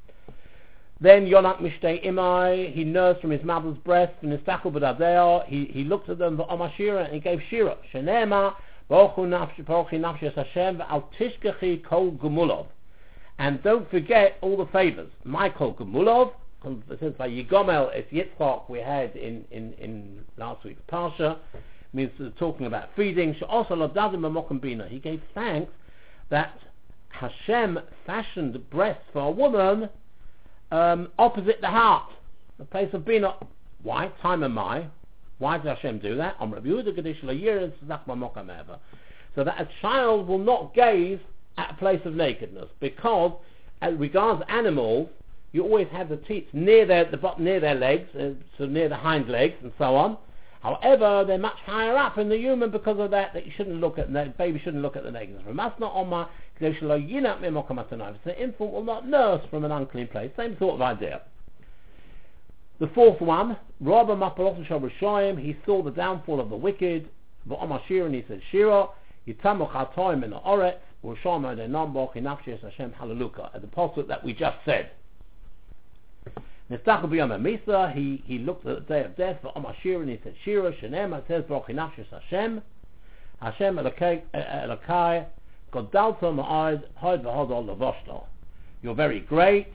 Then 1.01 1.27
Yonak 1.27 1.61
Mishtei 1.61 2.05
Imai, 2.05 2.75
he 2.75 2.83
nursed 2.83 3.21
from 3.21 3.31
his 3.31 3.45
mother's 3.45 3.79
breast, 3.79 4.15
and 4.23 4.33
B'dadeo, 4.33 5.47
he, 5.47 5.67
he 5.67 5.85
looked 5.85 6.09
at 6.09 6.19
them 6.19 6.37
for 6.37 6.49
Omashira, 6.49 7.05
and 7.05 7.15
he 7.15 7.21
gave 7.21 7.39
Shira. 7.49 7.77
Shenema, 7.95 8.57
And 13.39 13.63
don't 13.63 13.91
forget 13.91 14.39
all 14.41 14.57
the 14.57 14.67
favors. 14.73 15.11
Michael 15.25 15.75
Gumulov, 15.75 16.33
since 17.01 17.17
by 17.17 17.29
Yigomel 17.29 17.91
it's 17.95 18.13
Yitzchak 18.13 18.69
we 18.69 18.79
had 18.79 19.15
in, 19.17 19.45
in, 19.51 19.73
in 19.75 20.25
last 20.37 20.65
week's 20.65 20.81
Parsha, 20.91 21.39
means 21.93 22.11
talking 22.39 22.67
about 22.67 22.89
feeding. 22.97 23.35
He 23.35 24.99
gave 24.99 25.21
thanks 25.35 25.73
that 26.31 26.59
Hashem 27.09 27.79
fashioned 28.07 28.71
breasts 28.71 29.05
for 29.13 29.21
a 29.21 29.31
woman 29.31 29.89
um, 30.71 31.09
opposite 31.19 31.61
the 31.61 31.69
heart, 31.69 32.11
the 32.59 32.65
place 32.65 32.93
of 32.93 33.05
being. 33.05 33.25
Why? 33.83 34.11
Time 34.21 34.43
am 34.43 34.59
I? 34.59 34.87
Why 35.39 35.59
did 35.59 35.67
Hashem 35.67 35.99
do 35.99 36.17
that? 36.17 36.37
So 39.35 39.45
that 39.45 39.61
a 39.61 39.69
child 39.83 40.29
will 40.29 40.39
not 40.39 40.75
gaze 40.75 41.19
at 41.59 41.71
a 41.73 41.75
place 41.75 42.01
of 42.05 42.15
nakedness, 42.15 42.69
because 42.81 43.33
as 43.83 43.95
regards 43.95 44.43
animals, 44.49 45.09
you 45.53 45.63
always 45.63 45.89
have 45.93 46.09
the 46.09 46.17
teats 46.17 46.49
near 46.53 46.87
their 46.87 47.11
the 47.11 47.17
bottom, 47.17 47.45
near 47.45 47.61
their 47.61 47.75
legs, 47.75 48.09
uh, 48.15 48.31
so 48.59 48.67
near 48.67 48.89
the 48.89 48.97
hind 48.97 49.29
legs 49.29 49.57
and 49.63 49.73
so 49.79 49.95
on. 49.95 50.17
However, 50.63 51.25
they're 51.27 51.39
much 51.39 51.59
higher 51.65 51.97
up 51.97 52.19
in 52.19 52.29
the 52.29 52.37
human 52.37 52.71
because 52.71 52.99
of 52.99 53.11
that. 53.13 53.33
That 53.35 53.47
you 53.47 53.53
shouldn't 53.57 53.81
look 53.81 53.99
at 53.99 54.13
the 54.13 54.35
baby 54.37 54.59
shouldn't 54.59 54.83
look 54.83 54.97
at 54.97 55.05
the 55.05 55.11
nakedness. 55.11 55.45
Must 55.53 55.79
not 55.79 55.93
on 55.93 56.09
my 56.09 56.27
so 56.59 56.99
the 58.25 58.43
infant 58.43 58.73
will 58.73 58.83
not 58.83 59.07
nurse 59.07 59.43
from 59.51 59.65
an 59.65 59.73
unclean 59.73 60.09
place. 60.09 60.31
Same 60.37 60.57
sort 60.59 60.75
of 60.75 60.83
idea. 60.83 61.21
The 62.79 62.89
fourth 62.89 63.21
one, 63.21 63.57
Rabba 63.81 64.15
Mapalot 64.17 65.39
he 65.39 65.57
saw 65.65 65.83
the 65.83 65.91
downfall 65.91 66.41
of 66.41 66.51
the 66.51 66.57
wicked. 66.57 67.09
But 67.47 67.61
Shira, 67.87 68.07
and 68.07 68.15
he 68.15 68.25
said, 68.29 68.41
Shira, 68.51 68.89
Yitamu 69.27 69.71
Chatoim 69.71 70.25
in 70.25 70.31
the 70.31 70.41
Oret, 70.41 70.79
Ushama 71.05 71.57
de 71.57 71.69
Namboch, 71.69 72.15
Inafshis 72.15 72.61
Hashem 72.61 72.93
Hallelujah, 72.93 73.51
at 73.55 73.61
the 73.61 73.69
posture 73.69 74.03
that 74.03 74.25
we 74.25 74.33
just 74.33 74.57
said. 74.65 74.91
Nistachel 76.71 77.09
b'yom 77.09 77.31
Misa, 77.41 77.95
he, 77.95 78.23
he 78.27 78.39
looked 78.39 78.67
at 78.67 78.89
the 78.89 78.95
day 78.95 79.05
of 79.05 79.17
death 79.17 79.39
for 79.41 79.53
Omar 79.57 79.75
and 79.85 80.11
he 80.11 80.21
said, 80.25 80.35
Shira, 80.45 80.73
Shenem, 80.73 81.17
it 81.17 81.25
says, 81.29 81.45
Baruch 81.49 81.69
Nafshis 81.69 82.09
Hashem, 82.11 82.61
Hashem 83.41 83.77
Elokai, 83.77 85.27
Godalto 85.73 86.35
Ma'ad, 86.35 86.83
Hod 86.97 87.23
V'hodol 87.23 87.77
Levoshto. 87.77 88.25
You're 88.83 88.97
very 88.97 89.21
great, 89.21 89.73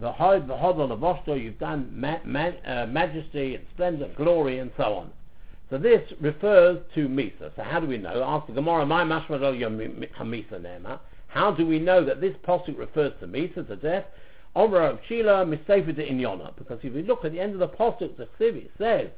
the 0.00 0.12
Hod 0.12 0.48
V'hodol 0.48 0.96
Levoshto, 0.96 1.40
you've 1.40 1.58
done 1.58 1.88
ma- 1.92 2.20
ma- 2.24 2.50
uh, 2.66 2.86
majesty 2.86 3.54
and 3.54 3.64
splendor, 3.74 4.08
glory 4.16 4.58
and 4.58 4.70
so 4.76 4.94
on. 4.94 5.10
So 5.70 5.78
this 5.78 6.02
refers 6.20 6.78
to 6.94 7.08
Misa. 7.08 7.50
So 7.56 7.62
how 7.62 7.80
do 7.80 7.86
we 7.86 7.98
know? 7.98 8.22
Ask 8.22 8.46
the 8.46 8.52
Gemara, 8.52 8.84
my 8.86 9.04
Mashmadol 9.04 9.58
Misa 9.58 10.60
Nema. 10.60 10.98
How 11.28 11.50
do 11.50 11.66
we 11.66 11.78
know 11.78 12.04
that 12.04 12.20
this 12.20 12.34
posuk 12.46 12.78
refers 12.78 13.12
to 13.20 13.26
Misa, 13.26 13.66
to 13.66 13.76
death? 13.76 14.04
Omra 14.56 14.90
of 14.92 14.98
Shila 15.08 15.44
Misafid 15.44 15.98
Inyona. 15.98 16.56
Because 16.56 16.78
if 16.82 16.94
you 16.94 17.02
look 17.02 17.24
at 17.24 17.32
the 17.32 17.40
end 17.40 17.54
of 17.54 17.58
the 17.58 17.68
Pasuk, 17.68 18.16
the 18.16 18.28
Chsiv, 18.38 18.68
says 18.78 19.08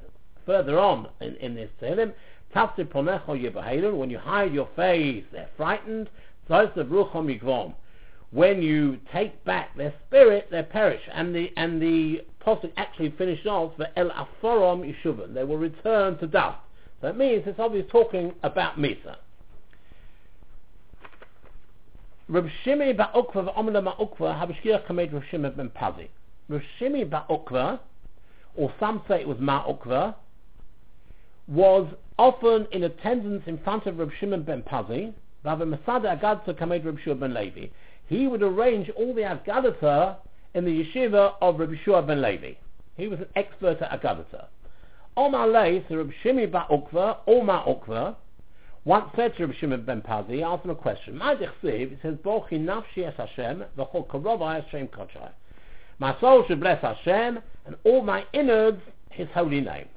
further 0.47 0.79
on 0.79 1.09
in, 1.21 1.37
in 1.37 1.55
this 1.55 1.69
Tehillim, 1.81 2.15
Tafti 2.55 2.85
Ponecho 2.85 3.39
Yebahelun, 3.39 3.99
when 3.99 4.09
you 4.09 4.19
hide 4.19 4.55
your 4.55 4.69
face, 4.77 5.25
they're 5.33 5.51
frightened. 5.57 6.09
When 8.31 8.61
you 8.61 8.99
take 9.13 9.45
back 9.45 9.77
their 9.77 9.95
spirit, 10.07 10.49
they 10.51 10.63
perish. 10.63 11.01
And 11.13 11.35
the 11.35 11.51
and 11.57 11.81
the 11.81 12.23
Pasuk 12.45 12.73
actually 12.77 13.11
finished 13.17 13.47
off, 13.47 13.73
the 13.77 13.97
El 13.99 14.11
Aforom 14.11 14.83
Yeshuvan, 14.85 15.35
they 15.35 15.45
will 15.45 15.59
return 15.59 16.19
to 16.19 16.27
dust. 16.27 16.59
So 17.01 17.09
it 17.09 17.17
means 17.17 17.43
it's 17.47 17.59
obviously 17.59 17.91
talking 17.91 18.33
about 18.43 18.79
Misa. 18.79 19.17
Reb 22.29 22.49
Shimi 22.65 22.97
Ba'ukva 22.97 23.55
v'Omla 23.55 23.97
Ma'ukva 23.97 24.55
hier 24.61 24.83
kamed 24.89 25.13
Reb 25.13 25.23
Shimi 25.31 25.57
ben 25.57 25.71
Pazi. 25.71 26.09
Reb 26.49 26.63
Shimi 26.81 27.09
Ba'ukva, 27.09 27.79
or 28.57 28.73
some 28.81 29.03
say 29.09 29.21
it 29.21 29.29
was 29.29 29.39
Ma'ukva, 29.39 30.15
was 31.47 31.87
often 32.19 32.67
in 32.73 32.85
attendance 32.85 33.45
in 33.47 33.59
front 33.59 33.87
of 33.87 33.99
Reb 33.99 34.11
Shimon 34.19 34.43
ben 34.43 34.63
Pazi, 34.63 35.13
Rav 35.45 35.61
Masada 35.61 36.17
Agadza 36.17 36.59
Kamed 36.59 36.85
Reb 36.85 36.99
Shua 37.05 37.15
ben 37.15 37.33
Levi. 37.33 37.67
He 38.07 38.27
would 38.27 38.43
arrange 38.43 38.91
all 38.91 39.15
the 39.15 39.23
Agadata 39.23 40.17
in 40.55 40.65
the 40.65 40.85
yeshiva 40.85 41.35
of 41.41 41.59
Rabbi 41.59 41.75
Shua 41.85 42.03
ben 42.03 42.23
Levi. 42.23 42.53
He 42.97 43.09
was 43.09 43.21
an 43.21 43.29
expert 43.35 43.83
at 43.83 44.01
Agadata. 44.01 44.47
Omar 45.17 45.49
Lei, 45.49 45.85
so 45.89 45.97
Reb 45.97 46.11
Shimi 46.23 46.51
Ba'ukva, 46.51 47.19
Omar 47.27 47.65
Ukva, 47.67 48.17
once 48.85 49.11
said 49.17 49.35
to 49.37 49.47
Reb 49.47 49.57
Shimon 49.57 49.85
ben 49.85 50.03
Pazi, 50.03 50.43
asked 50.43 50.65
him 50.65 50.71
a 50.71 50.75
question. 50.75 51.17
My 51.17 51.33
it 51.33 51.51
says, 51.63 52.15
Bochi 52.25 52.53
nafshi 52.53 53.07
es 53.07 53.15
Hashem, 53.17 53.65
v'chol 53.77 54.07
karovai 54.07 54.63
Hashem. 54.63 54.89
My 55.99 56.19
soul 56.21 56.45
should 56.47 56.61
bless 56.61 56.83
Hashem, 56.83 57.41
and 57.65 57.77
all 57.85 58.03
my 58.03 58.25
innards, 58.33 58.81
His 59.11 59.29
holy 59.35 59.61
name. 59.61 59.89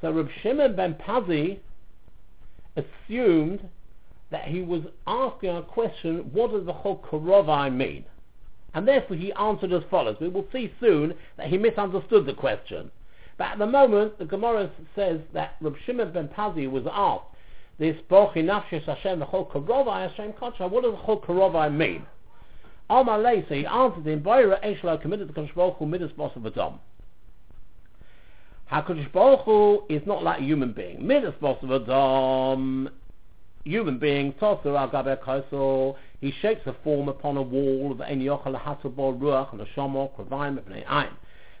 So 0.00 0.10
Reb 0.10 0.28
Shimon 0.42 0.74
ben 0.76 0.94
Pazi 0.94 1.58
assumed 2.76 3.68
that 4.30 4.44
he 4.44 4.62
was 4.62 4.82
asking 5.06 5.56
a 5.56 5.62
question, 5.62 6.30
what 6.32 6.52
does 6.52 6.66
the 6.66 6.72
whole 6.72 7.02
Karovai 7.10 7.74
mean? 7.74 8.04
And 8.74 8.86
therefore 8.86 9.16
he 9.16 9.32
answered 9.32 9.72
as 9.72 9.82
follows. 9.90 10.16
We 10.20 10.28
will 10.28 10.46
see 10.52 10.72
soon 10.80 11.14
that 11.36 11.48
he 11.48 11.58
misunderstood 11.58 12.26
the 12.26 12.34
question. 12.34 12.90
But 13.36 13.52
at 13.52 13.58
the 13.58 13.66
moment, 13.66 14.18
the 14.18 14.26
Gemara 14.26 14.70
says 14.94 15.20
that 15.32 15.56
Reb 15.60 15.74
Shimon 15.84 16.12
ben 16.12 16.28
Pazi 16.28 16.70
was 16.70 16.84
asked, 16.90 17.24
this 17.78 17.96
Bochi 18.10 18.44
Nafshis 18.44 18.84
Hashem, 18.84 19.18
the 19.18 19.24
whole 19.24 19.46
Karovai 19.46 20.08
Hashem 20.08 20.34
Kocha, 20.34 20.70
what 20.70 20.82
does 20.84 20.92
the 20.92 20.98
whole 20.98 21.20
Karovai 21.20 21.74
mean? 21.74 22.06
Amar 22.90 23.22
so 23.48 23.54
he 23.54 23.64
answered 23.64 24.06
in 24.06 24.20
Boira 24.20 24.62
Eshlo 24.64 25.00
committed 25.00 25.28
to 25.28 25.34
Kodesh 25.34 25.54
Baruch 25.54 25.76
Hu 25.78 25.86
Midas 25.86 26.10
Boss 26.16 26.32
of 26.34 26.44
Adam. 26.44 26.80
HaKadosh 28.70 29.12
Baruch 29.12 29.44
Hu 29.44 29.84
is 29.88 30.02
not 30.06 30.22
like 30.22 30.40
a 30.40 30.42
human 30.42 30.72
being. 30.72 31.06
Midas 31.06 31.34
Boss 31.40 31.56
of 31.62 31.70
Adam 31.70 32.90
human 33.64 33.98
being, 33.98 34.32
Tosur 34.34 34.78
al 34.78 34.88
Gaber 34.90 35.96
he 36.20 36.32
shapes 36.42 36.66
a 36.66 36.74
form 36.84 37.08
upon 37.08 37.36
a 37.36 37.42
wall 37.42 37.92
of 37.92 38.00
any 38.00 38.26
yochel 38.26 38.60
hasabor 38.60 39.18
ruach 39.18 39.52
and 39.52 39.60
a 39.60 39.66
shomor 39.76 40.10
kravayim 40.16 40.60
ayin. 40.86 41.12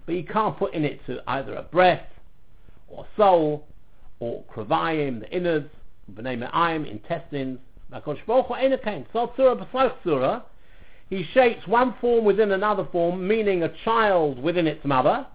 But 0.06 0.14
you 0.14 0.24
can't 0.24 0.56
put 0.58 0.74
in 0.74 0.84
it 0.84 1.04
to 1.06 1.22
either 1.26 1.54
a 1.54 1.62
breath 1.62 2.06
or 2.88 3.06
soul 3.16 3.66
or 4.18 4.44
kravayim, 4.44 5.20
the 5.20 5.30
innards, 5.30 5.70
b'nei 6.12 6.50
ayim, 6.52 6.90
intestines. 6.90 7.58
He 11.08 11.24
shapes 11.34 11.66
one 11.66 11.94
form 12.00 12.24
within 12.24 12.52
another 12.52 12.86
form, 12.92 13.26
meaning 13.26 13.64
a 13.64 13.72
child 13.84 14.40
within 14.40 14.68
its 14.68 14.84
mother, 14.84 15.26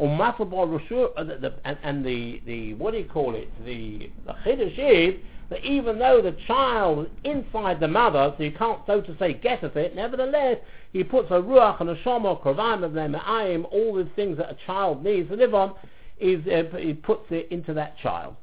or 0.00 0.08
masabor 0.08 0.80
uh, 1.18 1.50
and, 1.66 1.78
and 1.82 2.04
the, 2.04 2.40
the, 2.46 2.72
what 2.74 2.92
do 2.92 2.98
you 2.98 3.04
call 3.04 3.34
it, 3.34 3.50
the, 3.66 4.10
the 4.24 4.32
chiddush 4.46 4.78
is, 4.78 5.20
that 5.50 5.62
even 5.62 5.98
though 5.98 6.22
the 6.22 6.34
child 6.46 7.04
is 7.04 7.10
inside 7.22 7.80
the 7.80 7.86
mother, 7.86 8.32
so 8.38 8.42
you 8.42 8.52
can't, 8.52 8.80
so 8.86 9.02
to 9.02 9.14
say, 9.18 9.34
get 9.34 9.62
at 9.62 9.76
it, 9.76 9.94
nevertheless, 9.94 10.56
he 10.94 11.04
puts 11.04 11.30
a 11.30 11.34
ruach 11.34 11.82
and 11.82 11.90
a 11.90 11.96
shomor, 11.96 12.40
kravim 12.42 12.82
of 12.82 12.94
them, 12.94 13.12
ayim, 13.12 13.66
all 13.70 13.94
the 13.94 14.08
things 14.16 14.38
that 14.38 14.48
a 14.48 14.56
child 14.64 15.04
needs 15.04 15.28
to 15.28 15.36
live 15.36 15.52
on, 15.52 15.74
is, 16.18 16.40
uh, 16.46 16.74
he 16.78 16.94
puts 16.94 17.26
it 17.28 17.48
into 17.52 17.74
that 17.74 17.98
child. 17.98 18.34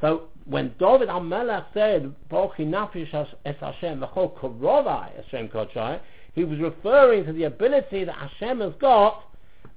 So 0.00 0.28
when 0.44 0.72
David 0.78 1.08
HaMelech 1.08 1.64
said, 1.74 2.14
Bochi 2.30 2.60
nafish 2.60 3.12
es 3.44 3.56
Hashem, 3.58 4.02
v'chol 4.02 4.38
korovai 4.38 5.16
Hashem 5.16 5.48
kochai, 5.48 5.98
he 6.36 6.44
was 6.44 6.60
referring 6.60 7.24
to 7.24 7.32
the 7.32 7.44
ability 7.44 8.04
that 8.04 8.14
Hashem 8.14 8.60
has 8.60 8.74
got 8.78 9.24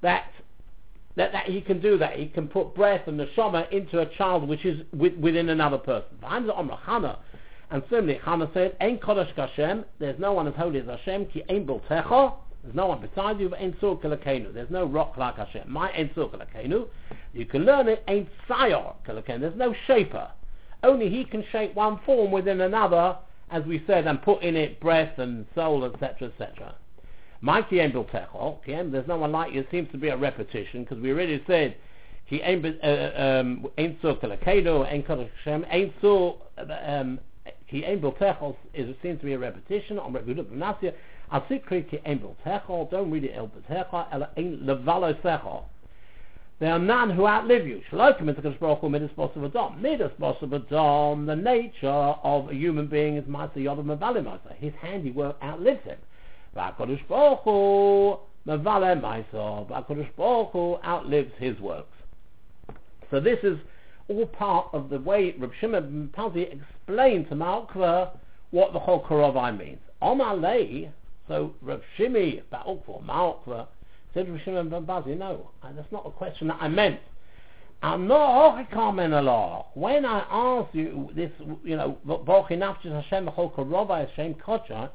that 0.02 0.30
that, 1.16 1.32
that 1.32 1.46
he 1.46 1.60
can 1.60 1.80
do 1.80 1.98
that. 1.98 2.18
He 2.18 2.26
can 2.26 2.48
put 2.48 2.74
breath 2.74 3.06
and 3.06 3.18
neshama 3.18 3.70
into 3.72 4.00
a 4.00 4.06
child 4.16 4.48
which 4.48 4.64
is 4.64 4.80
with, 4.92 5.14
within 5.14 5.48
another 5.48 5.78
person. 5.78 6.18
And 7.70 7.82
similarly, 7.88 8.20
Chana 8.24 8.52
said, 8.52 8.76
"Ein 8.80 8.98
kodesh 8.98 9.34
Hashem." 9.34 9.84
There's 9.98 10.18
no 10.18 10.32
one 10.32 10.48
as 10.48 10.54
holy 10.54 10.80
as 10.80 10.86
Hashem. 10.86 11.26
Ki 11.26 11.44
ein 11.48 11.66
biltecha. 11.66 12.34
There's 12.62 12.74
no 12.74 12.86
one 12.86 13.00
beside 13.00 13.38
you. 13.38 13.54
Ein 13.54 13.76
sur 13.80 13.96
There's 13.96 14.70
no 14.70 14.84
rock 14.84 15.16
like 15.16 15.36
Hashem. 15.36 15.70
My 15.70 15.90
ein 15.92 16.10
sur 16.14 16.30
You 17.32 17.46
can 17.46 17.64
learn 17.64 17.88
it. 17.88 18.02
Ein 18.08 18.28
sayor 18.48 18.94
kalakenu. 19.06 19.40
There's 19.40 19.56
no 19.56 19.74
shaper. 19.86 20.30
Only 20.82 21.10
He 21.10 21.24
can 21.24 21.44
shape 21.52 21.74
one 21.74 22.00
form 22.04 22.32
within 22.32 22.60
another, 22.60 23.16
as 23.50 23.64
we 23.64 23.84
said, 23.86 24.06
and 24.06 24.20
put 24.20 24.42
in 24.42 24.56
it 24.56 24.80
breath 24.80 25.18
and 25.18 25.46
soul, 25.54 25.84
etc., 25.84 26.28
etc. 26.28 26.74
My 27.42 27.62
Kiyem 27.62 27.92
Biltecho, 27.92 28.58
Kiyem, 28.66 28.92
there's 28.92 29.08
no 29.08 29.16
one 29.16 29.32
like 29.32 29.52
you. 29.52 29.60
It 29.60 29.68
seems 29.70 29.90
to 29.92 29.98
be 29.98 30.08
a 30.08 30.16
repetition 30.16 30.84
because 30.84 30.98
we 30.98 31.10
already 31.10 31.42
said 31.46 31.76
he 32.26 32.40
ain't 32.42 32.64
uh, 32.64 32.86
uh, 32.86 33.40
um, 33.40 33.66
ain't 33.78 33.98
so 34.02 34.14
kalakedo, 34.14 34.90
ain't 34.90 35.06
Hashem, 35.06 35.66
ain't 35.70 35.92
so 36.00 36.38
um 36.58 37.18
ain't 37.72 38.02
biltechol 38.02 38.56
is 38.74 38.88
it 38.88 38.98
seems 39.02 39.18
to 39.20 39.26
be 39.26 39.32
a 39.32 39.38
repetition 39.38 39.98
on 39.98 40.12
Rabbi 40.12 40.34
Nasir. 40.52 40.92
Al 41.32 41.40
sikri 41.42 41.88
ki 41.88 42.00
ain't 42.04 42.22
biltechol, 42.22 42.90
don't 42.90 43.10
read 43.10 43.24
it 43.24 43.32
el 43.34 43.48
biltechol, 43.48 44.06
el 44.12 44.28
ain't 44.36 44.62
levalo 44.64 45.20
sechol. 45.22 45.64
There 46.60 46.70
are 46.70 46.78
none 46.78 47.08
who 47.08 47.26
outlive 47.26 47.66
you. 47.66 47.80
Shalokim 47.90 48.28
is 48.28 48.36
midas 48.44 48.54
Adam. 48.60 49.80
Midas 49.80 50.10
Adam, 50.20 51.26
the 51.26 51.36
nature 51.36 51.88
of 51.88 52.50
a 52.50 52.54
human 52.54 52.86
being 52.86 53.16
is 53.16 53.24
Masa 53.24 53.56
Yodam 53.56 53.86
Avalimasa. 53.98 54.54
His 54.58 54.74
handiwork 54.78 55.36
outlives 55.42 55.82
him. 55.84 55.96
V'HaKadosh 56.56 57.06
Baruch 57.08 57.40
Hu 57.44 58.18
mevale 58.46 59.00
ma'aso. 59.00 59.68
V'HaKadosh 59.68 60.10
Baruch 60.16 60.50
Hu 60.52 60.76
outlives 60.84 61.32
his 61.38 61.58
works. 61.60 61.96
So 63.10 63.20
this 63.20 63.38
is 63.42 63.58
all 64.08 64.26
part 64.26 64.68
of 64.72 64.90
the 64.90 64.98
way 64.98 65.34
Reb 65.38 65.52
Shimon 65.60 66.10
Pazi 66.16 66.52
explained 66.52 67.28
to 67.28 67.34
Malkva 67.34 68.10
what 68.50 68.72
the 68.72 68.78
whole 68.78 69.04
Karovai 69.04 69.56
means. 69.56 69.78
Omar 70.02 70.36
so 71.28 71.54
Reb 71.62 71.82
Shimi 71.98 72.42
Ba'ukva, 72.52 73.04
Malkva, 73.04 73.66
said 74.14 74.28
Reb 74.28 74.40
Shimon 74.44 74.70
Pazi, 74.70 75.16
no, 75.16 75.50
that's 75.62 75.92
not 75.92 76.04
the 76.04 76.10
question 76.10 76.48
that 76.48 76.58
I 76.60 76.68
meant. 76.68 77.00
I'm 77.82 78.06
not 78.06 78.68
When 79.74 80.04
I 80.04 80.26
ask 80.30 80.74
you 80.74 81.08
this, 81.14 81.30
you 81.64 81.76
know, 81.76 81.96
Hashem 82.06 83.26
Hashem 84.06 84.34
Kocha, 84.34 84.90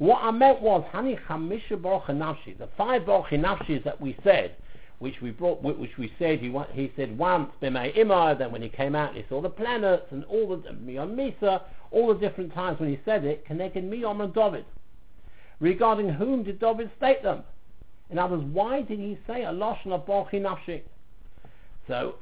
what 0.00 0.22
I 0.22 0.30
meant 0.30 0.62
was 0.62 0.82
Hani 0.94 1.18
Chamisha 1.26 1.80
Baruch 1.80 2.06
the 2.06 2.68
five 2.78 3.04
Baruch 3.04 3.28
that 3.84 4.00
we 4.00 4.16
said, 4.24 4.56
which 4.98 5.20
we 5.20 5.30
brought, 5.30 5.62
which 5.62 5.98
we 5.98 6.10
said 6.18 6.38
he 6.38 6.50
he 6.72 6.90
said 6.96 7.18
once 7.18 7.50
Bimei 7.62 7.94
Imar, 7.98 8.38
then 8.38 8.50
when 8.50 8.62
he 8.62 8.70
came 8.70 8.94
out 8.94 9.14
he 9.14 9.26
saw 9.28 9.42
the 9.42 9.50
planets 9.50 10.06
and 10.10 10.24
all 10.24 10.56
the 10.56 10.70
Miyom 10.70 11.14
Misa, 11.14 11.60
all 11.90 12.14
the 12.14 12.18
different 12.18 12.54
times 12.54 12.80
when 12.80 12.88
he 12.88 12.98
said 13.04 13.26
it, 13.26 13.44
connected 13.44 13.84
Miyom 13.84 14.24
and 14.24 14.32
David. 14.32 14.64
Regarding 15.60 16.08
whom 16.08 16.44
did 16.44 16.58
David 16.58 16.90
state 16.96 17.22
them? 17.22 17.42
In 18.08 18.18
other 18.18 18.38
words, 18.38 18.48
why 18.54 18.80
did 18.80 18.98
he 18.98 19.18
say 19.26 19.44
a 19.44 19.52
Lashon 19.52 19.92
of 19.92 20.06
Baruch 20.06 20.32
Nafshi? 20.32 20.80
So 21.86 22.14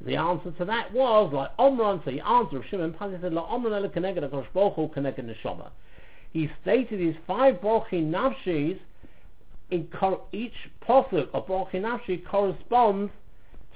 the 0.00 0.16
answer 0.16 0.50
to 0.50 0.64
that 0.64 0.92
was 0.92 1.32
like 1.32 1.56
Omran. 1.58 2.04
So 2.04 2.10
he 2.10 2.18
answered 2.18 2.56
of 2.56 2.64
Shimon 2.68 2.94
Pazi 2.94 3.20
said, 3.20 3.32
"La 3.32 3.46
Omran 3.46 3.84
ele 3.84 3.88
connected 3.88 4.28
Baruch 4.28 4.74
Hu 4.74 4.88
Neshama." 4.88 5.70
He 6.32 6.50
stated 6.62 7.00
his 7.00 7.16
five 7.26 7.56
Borchi 7.56 8.02
Nafshis, 8.02 8.78
in 9.70 9.88
each 10.32 10.52
posuk 10.86 11.28
of 11.34 11.46
Borchi 11.46 11.74
Nafshi 11.74 12.24
corresponds 12.24 13.12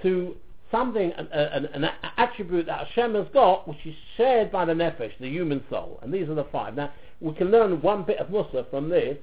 to 0.03 0.37
something, 0.71 1.13
an, 1.13 1.29
an, 1.33 1.67
an, 1.67 1.91
attribute 2.17 2.67
that 2.67 2.87
Hashem 2.87 3.15
has 3.15 3.27
got, 3.33 3.69
which 3.69 3.85
is 3.85 3.95
shared 4.17 4.51
by 4.51 4.65
the 4.65 4.73
Nefesh, 4.73 5.13
the 5.21 5.29
human 5.29 5.63
soul. 5.69 5.99
And 6.03 6.13
these 6.13 6.29
are 6.29 6.35
the 6.35 6.47
five. 6.51 6.75
Now, 6.75 6.91
we 7.21 7.35
can 7.35 7.51
learn 7.51 7.83
one 7.83 8.05
bit 8.05 8.19
of 8.19 8.31
Musa 8.31 8.67
from 8.71 8.89
this, 8.89 9.19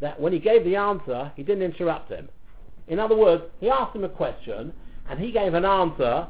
that 0.00 0.20
when 0.20 0.32
he 0.32 0.38
gave 0.38 0.64
the 0.64 0.76
answer, 0.76 1.32
he 1.36 1.42
didn't 1.42 1.62
interrupt 1.62 2.10
him. 2.10 2.28
In 2.88 2.98
other 2.98 3.16
words, 3.16 3.44
he 3.60 3.70
asked 3.70 3.96
him 3.96 4.04
a 4.04 4.08
question, 4.08 4.72
and 5.08 5.18
he 5.18 5.32
gave 5.32 5.54
an 5.54 5.64
answer 5.64 6.26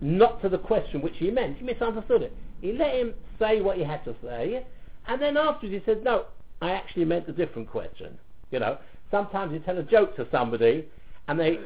not 0.00 0.40
to 0.42 0.48
the 0.48 0.58
question 0.58 1.00
which 1.00 1.16
he 1.16 1.30
meant. 1.30 1.56
He 1.56 1.64
misunderstood 1.64 2.22
it. 2.22 2.36
He 2.60 2.72
let 2.72 2.94
him 2.94 3.14
say 3.38 3.62
what 3.62 3.78
he 3.78 3.84
had 3.84 4.04
to 4.04 4.14
say, 4.22 4.66
and 5.08 5.20
then 5.20 5.36
afterwards 5.36 5.74
he 5.74 5.82
said, 5.84 6.04
no, 6.04 6.26
I 6.60 6.70
actually 6.70 7.04
meant 7.04 7.28
a 7.28 7.32
different 7.32 7.68
question. 7.68 8.18
You 8.50 8.60
know, 8.60 8.78
sometimes 9.10 9.52
you 9.52 9.58
tell 9.60 9.78
a 9.78 9.82
joke 9.82 10.14
to 10.16 10.26
somebody 10.30 10.86
and 11.28 11.38
they, 11.38 11.58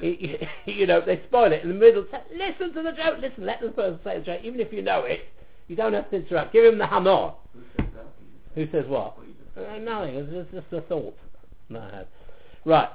you 0.66 0.86
know, 0.86 1.00
they 1.04 1.22
spoil 1.28 1.52
it 1.52 1.62
in 1.62 1.68
the 1.68 1.74
middle. 1.74 2.04
Listen 2.32 2.72
to 2.74 2.82
the 2.82 2.92
joke, 2.92 3.18
listen, 3.20 3.44
let 3.44 3.60
the 3.60 3.68
person 3.68 3.98
say 4.04 4.18
the 4.18 4.24
joke, 4.24 4.40
even 4.44 4.60
if 4.60 4.72
you 4.72 4.82
know 4.82 5.04
it. 5.04 5.20
You 5.68 5.76
don't 5.76 5.92
have 5.92 6.10
to 6.10 6.16
interrupt. 6.16 6.52
Give 6.52 6.64
him 6.64 6.78
the 6.78 6.86
hamor. 6.86 7.34
Who 8.54 8.68
says 8.70 8.84
what? 8.86 9.16
Uh, 9.56 9.78
nothing. 9.78 10.16
It's 10.16 10.50
just 10.52 10.72
a 10.72 10.80
thought. 10.82 11.16
No, 11.68 12.04
right. 12.64 12.88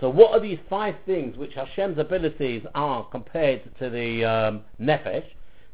So 0.00 0.08
what 0.08 0.32
are 0.32 0.40
these 0.40 0.58
five 0.68 0.94
things 1.06 1.36
which 1.36 1.54
Hashem's 1.54 1.98
abilities 1.98 2.62
are 2.74 3.04
compared 3.08 3.62
to 3.78 3.90
the 3.90 4.24
um, 4.24 4.60
nefesh? 4.80 5.24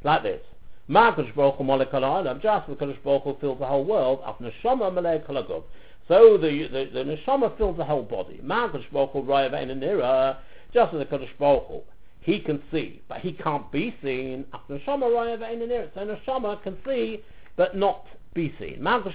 Like 0.05 0.23
this. 0.23 0.41
Ma'akadosh 0.89 1.35
Baruch 1.35 1.57
Hu 1.57 1.65
Alam, 1.65 2.41
just 2.41 2.67
because 2.67 2.97
Baruch 3.05 3.25
Hu 3.25 3.37
fills 3.41 3.59
the 3.59 3.67
whole 3.67 3.85
world, 3.85 4.21
Af 4.25 4.37
Neshama 4.39 4.91
Malek 4.93 5.27
Kalagov. 5.27 5.65
So 6.09 6.39
the, 6.39 6.67
the, 6.69 6.89
the 6.93 7.05
Neshama 7.05 7.57
fills 7.59 7.77
the 7.77 7.85
whole 7.85 8.03
body. 8.03 8.41
Ma'akadosh 8.43 8.91
Baruch 8.91 9.13
Hu 9.13 9.23
Raya 9.23 9.51
Vein 9.51 9.69
Nira, 9.69 10.39
Just 10.73 10.95
as 10.95 11.01
the 11.01 11.05
Kodesh 11.05 11.29
Baruch 11.39 11.67
Hu, 11.69 11.83
he 12.21 12.41
can 12.41 12.63
see, 12.73 13.03
but 13.09 13.21
he 13.21 13.33
can't 13.33 13.71
be 13.71 13.95
seen. 14.03 14.47
Ahnushoma 14.55 15.05
Raya 15.05 15.39
Veninir. 15.39 15.93
So 15.95 16.01
Neshama 16.01 16.63
can 16.63 16.79
see, 16.87 17.23
but 17.57 17.77
not 17.77 18.07
be 18.33 18.55
seen. 18.59 18.83
Just 18.83 19.07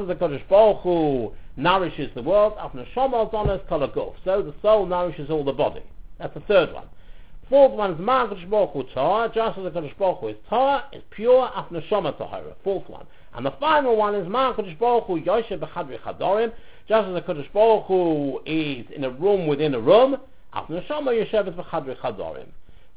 as 0.00 0.06
the 0.06 0.14
Kodesh 0.14 0.48
Baruch 0.48 0.80
Hu 0.82 1.32
nourishes 1.56 2.10
the 2.14 2.22
world, 2.22 2.52
so 2.62 4.42
the 4.42 4.54
soul 4.62 4.86
nourishes 4.86 5.28
all 5.28 5.44
the 5.44 5.52
body. 5.52 5.82
That's 6.18 6.34
the 6.34 6.40
third 6.40 6.72
one. 6.72 6.86
Fourth 7.52 7.72
one 7.72 7.90
is 7.92 7.98
Baruch 8.00 8.72
Hu 8.72 8.82
Torah, 8.94 9.30
just 9.34 9.58
as 9.58 9.64
the 9.64 9.70
Kodesh 9.70 9.98
Baruch 9.98 10.24
is 10.24 10.36
Torah, 10.48 10.84
is 10.90 11.02
pure 11.10 11.50
af 11.54 11.66
neshama 11.70 12.16
Tahara. 12.16 12.54
Fourth 12.64 12.88
one. 12.88 13.04
And 13.34 13.44
the 13.44 13.50
final 13.60 13.94
one 13.94 14.14
is 14.14 14.26
Ma'akadosh 14.26 14.78
Baruch 14.78 15.04
Hu 15.04 15.20
Yoshe 15.20 15.60
B'chadri 15.60 16.52
just 16.88 17.08
as 17.08 17.12
the 17.12 17.20
Kodesh 17.20 17.52
Baruch 17.52 18.42
is 18.46 18.86
in 18.96 19.04
a 19.04 19.10
room 19.10 19.46
within 19.46 19.74
a 19.74 19.78
room, 19.78 20.16
af 20.54 20.68
neshama 20.68 21.08
Yoshevet 21.12 21.54
B'chadri 21.54 21.94
Chadorim. 21.98 22.46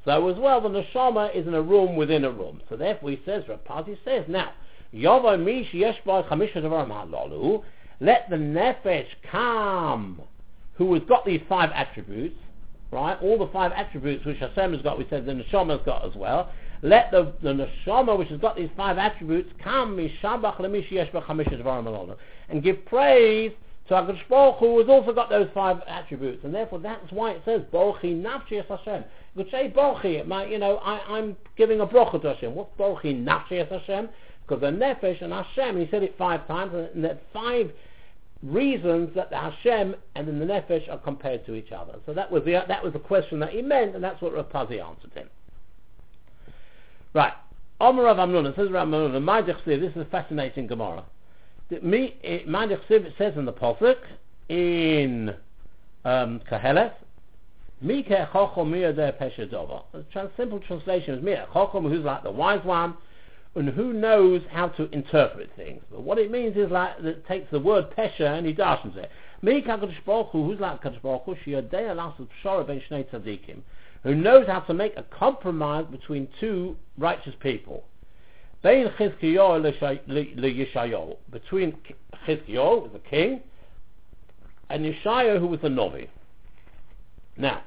So 0.05 0.29
as 0.29 0.39
well, 0.39 0.61
the 0.61 0.69
neshama 0.69 1.35
is 1.35 1.45
in 1.45 1.53
a 1.53 1.61
room 1.61 1.97
within 1.97 2.23
a 2.23 2.31
room. 2.31 2.61
So 2.69 2.77
therefore 2.77 3.09
he 3.09 3.19
says, 3.25 3.43
Rapazi 3.49 3.97
says, 4.05 4.23
now, 4.29 4.53
Yovo 4.93 5.37
Mish 5.37 5.73
Yesh 5.73 5.97
Bo 6.05 6.23
Chamisha 6.23 6.63
Devarim 6.63 6.87
Halalu, 6.87 7.61
let 7.99 8.29
the 8.29 8.37
nefesh 8.37 9.07
come, 9.29 10.21
who 10.75 10.93
has 10.93 11.03
got 11.09 11.25
these 11.25 11.41
five 11.49 11.71
attributes, 11.73 12.37
right? 12.95 13.21
All 13.21 13.38
the 13.38 13.51
five 13.51 13.73
attributes 13.73 14.25
which 14.25 14.38
Hashem 14.38 14.73
has 14.73 14.81
got, 14.81 14.97
we 14.97 15.05
said 15.10 15.25
the 15.25 15.34
neshama 15.34 15.77
has 15.77 15.86
got 15.86 16.05
as 16.05 16.15
well. 16.15 16.49
Let 16.81 17.12
the, 17.12 17.34
the 17.43 17.49
neshama, 17.86 18.17
which 18.17 18.29
has 18.29 18.39
got 18.39 18.55
these 18.55 18.69
five 18.77 18.97
attributes, 18.97 19.51
come 19.62 19.99
and 22.49 22.63
give 22.63 22.86
praise 22.86 23.51
to 23.88 23.93
HaKadosh 23.93 24.27
Baruch 24.29 24.58
who 24.60 24.79
has 24.79 24.88
also 24.89 25.13
got 25.13 25.29
those 25.29 25.49
five 25.53 25.81
attributes, 25.88 26.43
and 26.43 26.55
therefore 26.55 26.79
that's 26.79 27.12
why 27.12 27.31
it 27.31 27.41
says 27.45 27.62
Bochi 27.71 28.19
Nafshi 28.19 28.65
Hashem. 28.67 29.03
You 29.36 29.43
could 29.43 29.51
say 29.51 29.71
Bochi, 29.75 30.25
my, 30.25 30.45
you 30.45 30.58
know, 30.58 30.77
I, 30.77 31.19
am 31.19 31.36
giving 31.58 31.81
a 31.81 31.86
bracha 31.86 32.21
to 32.21 32.34
Hashem. 32.34 32.55
What's 32.55 32.75
Bochi 32.79 33.23
Nafshi 33.23 33.69
Hashem? 33.69 34.10
Because 34.47 34.62
the 34.62 34.67
Nefesh 34.67 35.21
and 35.21 35.34
Hashem, 35.34 35.79
he 35.79 35.88
said 35.91 36.03
it 36.03 36.15
five 36.17 36.47
times, 36.47 36.71
and 36.93 37.03
that 37.03 37.21
five 37.34 37.71
reasons 38.43 39.13
that 39.15 39.29
the 39.29 39.37
Hashem 39.37 39.95
and 40.15 40.27
then 40.27 40.39
the 40.39 40.45
Nefesh 40.45 40.89
are 40.89 40.97
compared 40.97 41.45
to 41.45 41.55
each 41.55 41.71
other. 41.71 41.95
So 42.05 42.13
that 42.13 42.31
was 42.31 42.43
the 42.43 42.63
that 42.67 42.83
was 42.83 42.93
the 42.93 42.99
question 42.99 43.39
that 43.39 43.51
he 43.51 43.61
meant, 43.61 43.95
and 43.95 44.03
that's 44.03 44.21
what 44.21 44.33
Rapazi 44.33 44.83
answered 44.83 45.13
him. 45.13 45.29
Right. 47.13 47.33
Omer 47.79 48.07
of 48.07 48.17
Amnun, 48.17 48.55
says 48.55 48.71
Rav 48.71 48.87
Amnun, 48.87 49.65
this 49.65 49.91
is 49.91 49.97
a 49.97 50.05
fascinating 50.05 50.67
Gemara. 50.67 51.03
Ma'adich 51.71 52.79
it 52.89 53.13
says 53.17 53.33
in 53.35 53.45
the 53.45 53.53
Pasuk, 53.53 53.97
in 54.47 55.33
um, 56.05 56.39
Kahelet, 56.49 56.93
Mike 57.81 58.07
Chochom 58.07 58.69
Miyadeh. 58.69 59.83
The 59.91 60.31
simple 60.37 60.59
translation 60.59 61.15
is 61.15 61.23
Mike 61.23 61.49
Chochom, 61.49 61.89
who's 61.89 62.05
like 62.05 62.23
the 62.23 62.31
wise 62.31 62.63
one, 62.63 62.95
and 63.55 63.69
who 63.69 63.93
knows 63.93 64.41
how 64.51 64.67
to 64.67 64.89
interpret 64.91 65.49
things. 65.55 65.81
But 65.89 66.01
what 66.01 66.17
it 66.17 66.29
means 66.29 66.57
is 66.57 66.69
like 66.69 66.99
it 66.99 67.25
takes 67.25 67.49
the 67.51 67.59
word 67.59 67.85
pesha 67.97 68.37
and 68.37 68.45
he 68.45 68.53
darshens 68.53 68.97
it. 68.97 69.09
Me 69.41 69.61
Kadosh 69.61 69.93
Baruch 70.05 70.29
Hu, 70.31 70.43
who's 70.43 70.59
like 70.59 70.83
Kadosh 70.83 71.01
Baruch 71.01 71.23
Hu, 71.23 71.35
Shiyadei 71.35 71.91
Alas 71.91 72.19
Pshara 72.43 72.67
Ben 72.67 72.81
Shnei 72.89 73.05
Tzadikim, 73.09 73.59
who 74.03 74.13
knows 74.13 74.45
how 74.47 74.59
to 74.61 74.73
make 74.73 74.93
a 74.97 75.03
compromise 75.03 75.85
between 75.89 76.27
two 76.39 76.75
righteous 76.97 77.33
people. 77.39 77.85
Bein 78.61 78.87
Chizkiyahu 78.99 80.03
Yeshayahu, 80.73 81.15
between 81.31 81.77
Chizkiyahu, 82.27 82.83
who 82.83 82.89
the 82.91 82.99
king, 83.09 83.41
and 84.69 84.85
Yeshayahu, 84.85 85.39
who 85.39 85.47
was 85.47 85.61
the 85.61 85.69
Novi. 85.69 86.09
Now, 87.37 87.61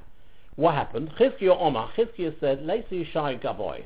what 0.56 0.74
happened? 0.74 1.12
Chizkiyahu 1.18 1.56
Omar, 1.58 1.90
Chizkiyahu 1.96 2.40
said, 2.40 2.60
Leisa 2.60 2.92
Yeshaya 2.92 3.42
Gavoy 3.42 3.84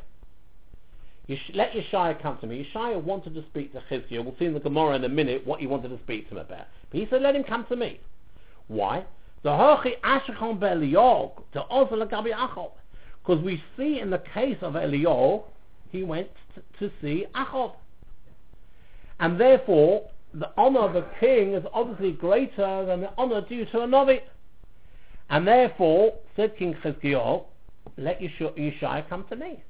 let 1.54 1.72
Yeshaya 1.72 2.20
come 2.20 2.38
to 2.38 2.46
me. 2.46 2.68
Yeshaya 2.74 3.02
wanted 3.02 3.34
to 3.34 3.42
speak 3.50 3.72
to 3.72 3.80
Chizkiah. 3.90 4.24
We'll 4.24 4.34
see 4.38 4.46
in 4.46 4.54
the 4.54 4.60
Gemara 4.60 4.96
in 4.96 5.04
a 5.04 5.08
minute 5.08 5.46
what 5.46 5.60
he 5.60 5.66
wanted 5.66 5.88
to 5.88 5.98
speak 6.02 6.28
to 6.28 6.34
him 6.34 6.38
about. 6.38 6.66
But 6.90 7.00
he 7.00 7.06
said, 7.08 7.22
let 7.22 7.36
him 7.36 7.44
come 7.44 7.64
to 7.68 7.76
me. 7.76 8.00
Why? 8.68 9.04
Because 9.42 9.68
we 13.42 13.62
see 13.76 14.00
in 14.00 14.10
the 14.10 14.22
case 14.34 14.58
of 14.62 14.74
Eliyahu, 14.74 15.44
he 15.90 16.02
went 16.02 16.28
to, 16.54 16.62
to 16.78 16.90
see 17.00 17.26
Achab. 17.34 17.74
And 19.20 19.40
therefore, 19.40 20.10
the 20.34 20.50
honor 20.56 20.80
of 20.80 20.96
a 20.96 21.08
king 21.20 21.54
is 21.54 21.64
obviously 21.72 22.12
greater 22.12 22.84
than 22.86 23.02
the 23.02 23.10
honor 23.16 23.42
due 23.42 23.64
to 23.66 23.82
a 23.82 23.86
Navi. 23.86 24.20
And 25.30 25.46
therefore, 25.46 26.14
said 26.36 26.56
King 26.56 26.74
Chizkiah, 26.82 27.44
let 27.96 28.20
Yeshaya 28.20 29.08
come 29.08 29.24
to 29.28 29.36
me. 29.36 29.62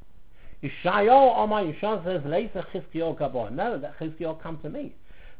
Yeshayahu 0.62 1.37
Omar 1.37 1.64
Yeshua 1.64 2.05
says, 2.05 2.22
Leisa 2.22 2.64
Chizkiyahu 2.72 3.18
Gabor. 3.18 3.51
No, 3.51 3.79
that 3.79 3.98
Chizkiyahu 3.98 4.42
come 4.42 4.59
to 4.59 4.70
me. 4.70 4.94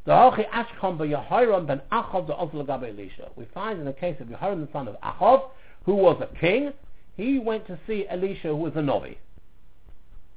The 0.05 0.11
Hochi 0.11 0.45
Ashkon 0.49 0.97
ben 0.97 1.09
Yehoram 1.09 1.65
ben 1.65 1.81
Achav 1.91 2.27
the 2.27 2.33
Ozla 2.33 2.67
Gabe 2.67 2.89
Elisha. 2.89 3.29
We 3.35 3.45
find 3.53 3.79
in 3.79 3.85
the 3.85 3.93
case 3.93 4.17
of 4.19 4.27
Yehoram 4.27 4.65
the 4.65 4.71
son 4.73 4.87
of 4.87 4.95
Achav, 5.01 5.49
who 5.85 5.95
was 5.95 6.21
a 6.21 6.39
king, 6.39 6.73
he 7.15 7.39
went 7.39 7.65
to 7.67 7.79
see 7.87 8.05
Elisha 8.09 8.49
who 8.49 8.57
was 8.57 8.73
a 8.75 8.81
Novi. 8.81 9.17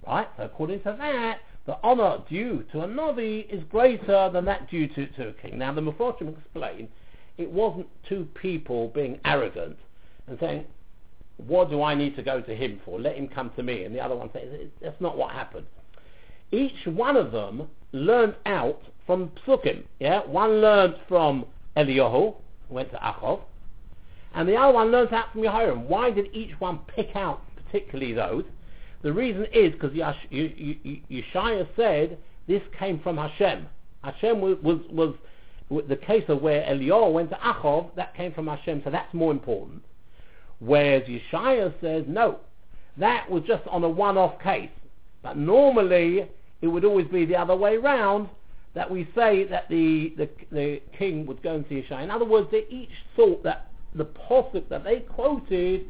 Right? 0.07 0.29
So 0.37 0.45
according 0.45 0.81
to 0.81 0.95
that, 0.99 1.41
the 1.67 1.77
honor 1.83 2.19
due 2.29 2.65
to 2.71 2.83
a 2.83 2.87
Novi 2.87 3.41
is 3.51 3.65
greater 3.65 4.31
than 4.33 4.45
that 4.45 4.71
due 4.71 4.87
to, 4.87 5.07
to 5.09 5.29
a 5.29 5.33
king. 5.33 5.59
Now 5.59 5.73
the 5.73 5.81
Mephoshim 5.81 6.39
explain 6.39 6.89
it 7.39 7.51
wasn't 7.51 7.89
two 8.09 8.29
people 8.41 8.89
being 8.89 9.19
arrogant 9.25 9.77
and 10.29 10.39
saying, 10.39 10.65
what 11.39 11.71
do 11.71 11.83
I 11.83 11.95
need 11.95 12.17
to 12.17 12.23
go 12.23 12.41
to 12.41 12.55
him 12.55 12.81
for? 12.85 12.99
Let 13.01 13.17
him 13.17 13.29
come 13.29 13.51
to 13.57 13.63
me. 13.63 13.85
And 13.85 13.95
the 13.95 14.01
other 14.01 14.17
one 14.17 14.31
says, 14.33 14.49
that's 14.81 15.01
not 15.01 15.17
what 15.17 15.33
happened. 15.33 15.67
Each 16.51 16.87
one 16.87 17.17
of 17.17 17.33
them 17.33 17.69
learned 17.93 18.37
out 18.47 18.81
from 19.07 19.31
Psukim. 19.47 19.85
Yeah? 20.01 20.21
One 20.27 20.61
learned 20.61 20.97
from 21.09 21.45
Eliyahu, 21.77 22.35
went 22.69 22.91
to 22.93 22.97
Achov, 22.97 23.41
and 24.35 24.49
the 24.49 24.57
other 24.57 24.73
one 24.73 24.91
learned 24.91 25.13
out 25.13 25.33
from 25.33 25.43
Yehoram. 25.43 25.87
Why 25.87 26.11
did 26.11 26.35
each 26.35 26.53
one 26.59 26.81
pick 26.95 27.15
out 27.15 27.43
particularly 27.57 28.13
those? 28.13 28.45
The 29.03 29.13
reason 29.13 29.47
is 29.53 29.73
because 29.73 29.93
Yeshaya 29.93 31.67
said 31.77 32.19
this 32.49 32.63
came 32.79 33.01
from 33.01 33.17
Hashem. 33.17 33.67
Hashem 34.03 34.41
was, 34.41 34.57
was, 34.63 34.81
was 34.91 35.15
the 35.89 35.97
case 35.97 36.25
of 36.29 36.43
where 36.43 36.63
Eliyahu 36.63 37.13
went 37.13 37.31
to 37.31 37.37
Achov, 37.37 37.95
that 37.97 38.15
came 38.15 38.33
from 38.33 38.47
Hashem, 38.47 38.83
so 38.85 38.91
that's 38.91 39.13
more 39.15 39.33
important. 39.33 39.83
Whereas 40.59 41.03
Yeshaya 41.03 41.73
says, 41.81 42.05
no, 42.07 42.41
that 42.97 43.31
was 43.31 43.43
just 43.47 43.67
on 43.69 43.85
a 43.85 43.89
one-off 43.89 44.41
case. 44.41 44.71
But 45.23 45.37
normally, 45.37 46.29
it 46.61 46.67
would 46.67 46.85
always 46.85 47.07
be 47.09 47.27
the 47.27 47.37
other 47.37 47.57
way 47.57 47.77
round, 47.77 48.29
that 48.75 48.91
we 48.91 49.09
say 49.15 49.45
that 49.45 49.69
the, 49.71 50.15
the, 50.19 50.29
the 50.53 50.83
king 50.99 51.25
would 51.27 51.43
go 51.43 51.55
and 51.55 51.65
see 51.69 51.83
Yeshaya. 51.83 52.05
In 52.05 52.11
other 52.11 52.27
words, 52.27 52.49
they 52.51 52.67
each 52.69 52.91
thought 53.17 53.43
that 53.43 53.71
the 53.95 54.05
posuk 54.05 54.69
that 54.69 54.85
they 54.85 55.01
quoted 55.01 55.87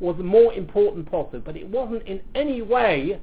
was 0.00 0.16
a 0.18 0.22
more 0.22 0.52
important 0.52 1.10
posuk, 1.10 1.44
but 1.44 1.56
it 1.56 1.66
wasn't 1.68 2.02
in 2.06 2.20
any 2.34 2.60
way 2.60 3.20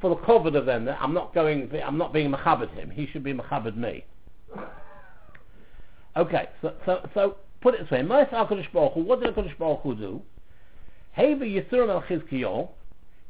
for 0.00 0.10
the 0.10 0.16
covet 0.24 0.56
of 0.56 0.66
them 0.66 0.86
that 0.86 0.98
I'm 1.00 1.12
not 1.12 1.34
going, 1.34 1.70
I'm 1.84 1.98
not 1.98 2.12
being 2.12 2.30
machabed 2.30 2.70
him. 2.74 2.90
He 2.90 3.06
should 3.12 3.22
be 3.22 3.32
machabed 3.32 3.76
me. 3.76 4.04
Okay, 6.14 6.50
so, 6.60 6.74
so, 6.84 7.08
so 7.14 7.36
put 7.62 7.74
it 7.74 7.82
this 7.82 7.90
way, 7.90 8.00
Ma'as 8.00 8.28
HaKadosh 8.30 8.72
Baruch 8.72 8.94
Hu, 8.94 9.02
what 9.02 9.20
did 9.20 9.34
HaKadosh 9.34 9.56
Baruch 9.58 9.80
Hu 9.82 9.94
do? 9.94 10.22
Heva 11.12 11.44
Yisurim 11.44 11.90
al 11.90 12.74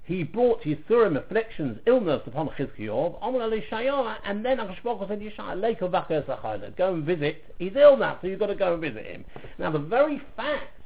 he 0.05 0.25
brought 0.25 0.62
Yisurim 0.62 1.16
afflictions, 1.16 1.79
illness 1.87 2.23
upon 2.27 2.49
Chizkiyo, 2.59 3.18
Amr 3.23 3.42
al 3.42 4.16
and 4.25 4.45
then 4.45 4.59
HaKadosh 4.59 4.83
Baruch 4.83 5.01
Hu 5.01 5.07
said, 5.09 5.21
Yishaya, 5.21 5.57
Leiko 5.57 5.90
V'cher 5.90 6.77
go 6.77 6.95
and 6.95 7.05
visit, 7.05 7.45
he's 7.59 7.73
ill 7.77 7.97
now, 7.97 8.18
so 8.21 8.27
you've 8.27 8.40
got 8.40 8.47
to 8.47 8.55
go 8.55 8.73
and 8.73 8.83
visit 8.83 9.07
him. 9.07 9.25
Now 9.59 9.71
the 9.71 9.79
very 9.79 10.21
fact 10.37 10.81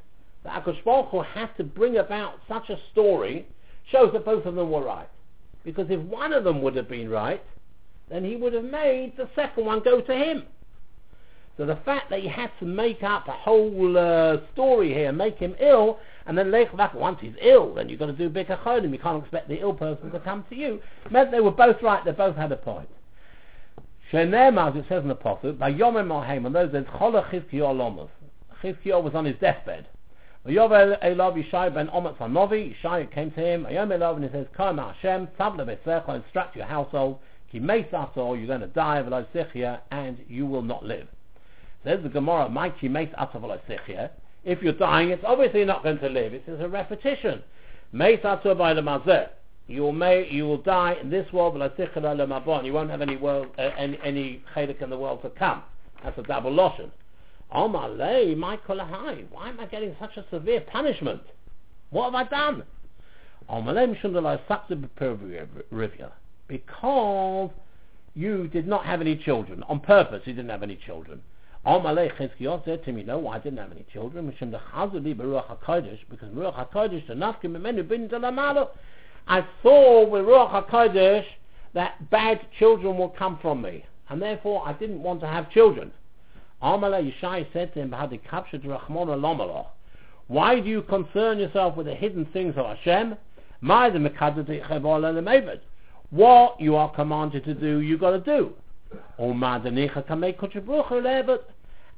that 0.45 0.65
HaKadosh 0.65 0.85
Baruch 0.85 1.11
Hu 1.11 1.23
had 1.23 1.57
to 1.57 1.65
bring 1.65 1.97
about 1.97 2.41
such 2.49 2.69
a 2.69 2.79
story 2.93 3.47
shows 3.91 4.13
that 4.13 4.25
both 4.25 4.45
of 4.45 4.55
them 4.55 4.71
were 4.71 4.85
right. 4.85 5.09
Because 5.65 5.87
if 5.91 6.01
one 6.01 6.33
of 6.33 6.45
them 6.45 6.61
would 6.63 6.77
have 6.77 6.89
been 6.89 7.09
right, 7.09 7.43
then 8.09 8.25
he 8.25 8.37
would 8.37 8.53
have 8.53 8.65
made 8.65 9.17
the 9.17 9.29
second 9.35 9.65
one 9.65 9.81
go 9.83 10.01
to 10.01 10.15
him. 10.15 10.45
So 11.57 11.65
the 11.65 11.77
fact 11.77 12.11
that 12.11 12.23
you 12.23 12.29
had 12.29 12.51
to 12.61 12.67
make 12.67 13.03
up 13.03 13.29
a 13.29 13.33
whole 13.33 13.97
uh, 13.97 14.39
story 14.53 14.93
here, 14.93 15.11
make 15.11 15.39
him 15.39 15.55
ill, 15.59 15.99
and 16.27 16.37
then 16.37 16.51
later 16.51 16.77
back, 16.77 16.93
once 16.93 17.19
he's 17.21 17.33
ill, 17.41 17.75
then 17.75 17.89
you've 17.89 17.99
got 17.99 18.07
to 18.07 18.13
do 18.13 18.29
big 18.29 18.49
achonim. 18.49 18.93
You 18.93 18.99
can't 18.99 19.23
expect 19.23 19.49
the 19.49 19.61
ill 19.61 19.73
person 19.73 20.11
to 20.11 20.21
come 20.21 20.45
to 20.51 20.57
you. 20.57 20.81
Meant 21.11 21.31
they 21.31 21.41
were 21.41 21.51
both 21.51 21.83
right. 21.83 22.05
They 22.05 22.13
both 22.13 22.37
had 22.37 22.53
a 22.53 22.57
point. 22.57 22.89
Shenem, 24.13 24.61
as 24.61 24.77
it 24.77 24.87
says 24.89 25.03
in 25.03 25.09
the 25.09 25.15
prophet, 25.15 25.59
by 25.59 25.73
Yomim 25.73 26.09
Mohem, 26.09 26.47
and 26.47 26.55
those 26.55 26.73
days, 26.73 26.85
Chola 26.99 27.23
Chizkiyo 27.33 27.75
Lomos. 27.75 28.11
Chizkiyo 28.63 29.03
was 29.03 29.15
on 29.15 29.25
his 29.25 29.37
deathbed. 29.41 29.87
Yovel 30.47 31.03
Elov 31.03 31.43
Yishai 31.43 31.75
ben 31.75 31.89
Omet 31.89 32.17
Sanovi, 32.19 32.75
Yishai 32.75 33.13
came 33.13 33.33
to 33.33 33.41
him, 33.41 33.65
Ayom 33.65 33.89
Elov, 33.89 34.17
and 34.17 34.25
he 34.25 34.31
says, 34.31 34.47
Come 34.57 34.79
Hashem, 34.79 35.29
Tabla 35.39 35.67
Besecha, 35.67 36.23
instruct 36.23 36.55
your 36.55 36.67
household, 36.67 37.19
Ki 37.51 37.59
Meis 37.59 37.87
you're 37.91 38.47
going 38.47 38.61
to 38.61 38.69
die, 38.69 39.03
V'lo 39.03 39.79
and 39.91 40.19
you 40.29 40.47
will 40.47 40.63
not 40.63 40.85
live. 40.85 41.09
Says 41.85 42.01
the 42.03 42.09
Gemara, 42.09 42.49
Maiki 42.49 42.91
makes 42.91 43.15
Atavalosechia. 43.15 44.11
if 44.45 44.63
you're 44.63 44.73
dying, 44.73 45.11
it's 45.11 45.25
obviously 45.27 45.65
not 45.65 45.83
going 45.83 45.99
to 45.99 46.09
live. 46.09 46.35
It's 46.35 46.49
a 46.49 46.69
repetition. 46.69 47.43
Meisatu 47.95 48.57
by 48.57 48.75
the 48.75 48.81
mazeh. 48.81 49.29
You 49.69 49.83
will 49.83 49.93
may 49.93 50.29
you 50.31 50.45
will 50.45 50.63
die 50.63 50.97
in 51.01 51.11
this 51.11 51.31
world, 51.33 51.55
you 51.55 52.73
won't 52.73 52.91
have 52.91 53.03
any 53.03 53.17
world 53.17 53.49
uh, 53.59 53.63
any 53.77 53.99
any 54.05 54.45
chelik 54.55 54.81
in 54.81 54.91
the 54.91 54.99
world 54.99 55.23
to 55.23 55.31
come. 55.31 55.63
That's 56.05 56.17
a 56.19 56.23
double 56.23 56.53
lotion. 56.53 56.93
Omalei, 57.55 57.71
my 57.73 57.87
lay, 57.87 58.35
my 58.35 58.57
kolahai. 58.57 59.25
Why 59.31 59.49
am 59.49 59.59
I 59.59 59.67
getting 59.67 59.97
such 59.99 60.17
a 60.17 60.25
severe 60.31 60.61
punishment? 60.61 61.23
What 61.91 62.13
have 62.13 62.15
I 62.15 62.25
done? 62.29 62.65
Mishundalai 63.49 64.41
sakta 64.49 64.77
rivya. 64.77 66.11
Because 66.49 67.51
you 68.15 68.49
did 68.49 68.67
not 68.67 68.85
have 68.87 69.01
any 69.01 69.17
children 69.17 69.63
on 69.69 69.81
purpose. 69.81 70.23
You 70.25 70.33
didn't 70.33 70.51
have 70.51 70.63
any 70.63 70.77
children. 70.87 71.23
Amalei 71.67 72.15
Chizkiah 72.17 72.65
said 72.65 72.85
to 72.85 72.93
me, 72.93 73.03
no, 73.03 73.29
I 73.29 73.39
didn't 73.39 73.59
have 73.59 73.73
any 73.73 73.85
children. 73.93 74.31
Mishum 74.31 74.53
dechazuli 74.53 75.15
beruach 75.17 75.49
hakodesh 75.49 75.99
because 76.09 76.29
beruach 76.29 76.55
hakodesh 76.55 77.07
the 77.09 77.15
nafkim 77.15 77.61
menu 77.61 77.83
bin 77.83 78.09
delamalo. 78.09 78.69
I 79.29 79.45
saw 79.63 80.07
with 80.07 80.25
Ruach 80.25 80.69
HaKodesh 80.69 81.25
that 81.75 82.11
bad 82.11 82.41
children 82.59 82.97
will 82.97 83.09
come 83.09 83.39
from 83.43 83.61
me, 83.61 83.85
and 84.09 84.23
therefore 84.23 84.63
I 84.65 84.73
didn't 84.73 85.03
want 85.03 85.21
to 85.21 85.27
have 85.27 85.51
children. 85.51 85.91
Amalei 86.63 87.13
Yishai 87.13 87.53
said 87.53 87.75
to 87.75 87.81
him, 87.81 87.95
captured 88.31 88.65
Rahman 88.65 89.09
al 89.09 89.75
Why 90.29 90.61
do 90.61 90.69
you 90.69 90.83
concern 90.83 91.41
yourself 91.41 91.77
with 91.77 91.87
the 91.87 91.95
hidden 91.95 92.25
things 92.27 92.55
of 92.57 92.67
Hashem? 92.67 93.17
What 96.11 96.61
you 96.61 96.77
are 96.77 96.95
commanded 96.95 97.45
to 97.45 97.55
do, 97.55 97.81
you 97.81 97.99
got 97.99 98.11
to 98.13 98.21
do. 98.21 98.55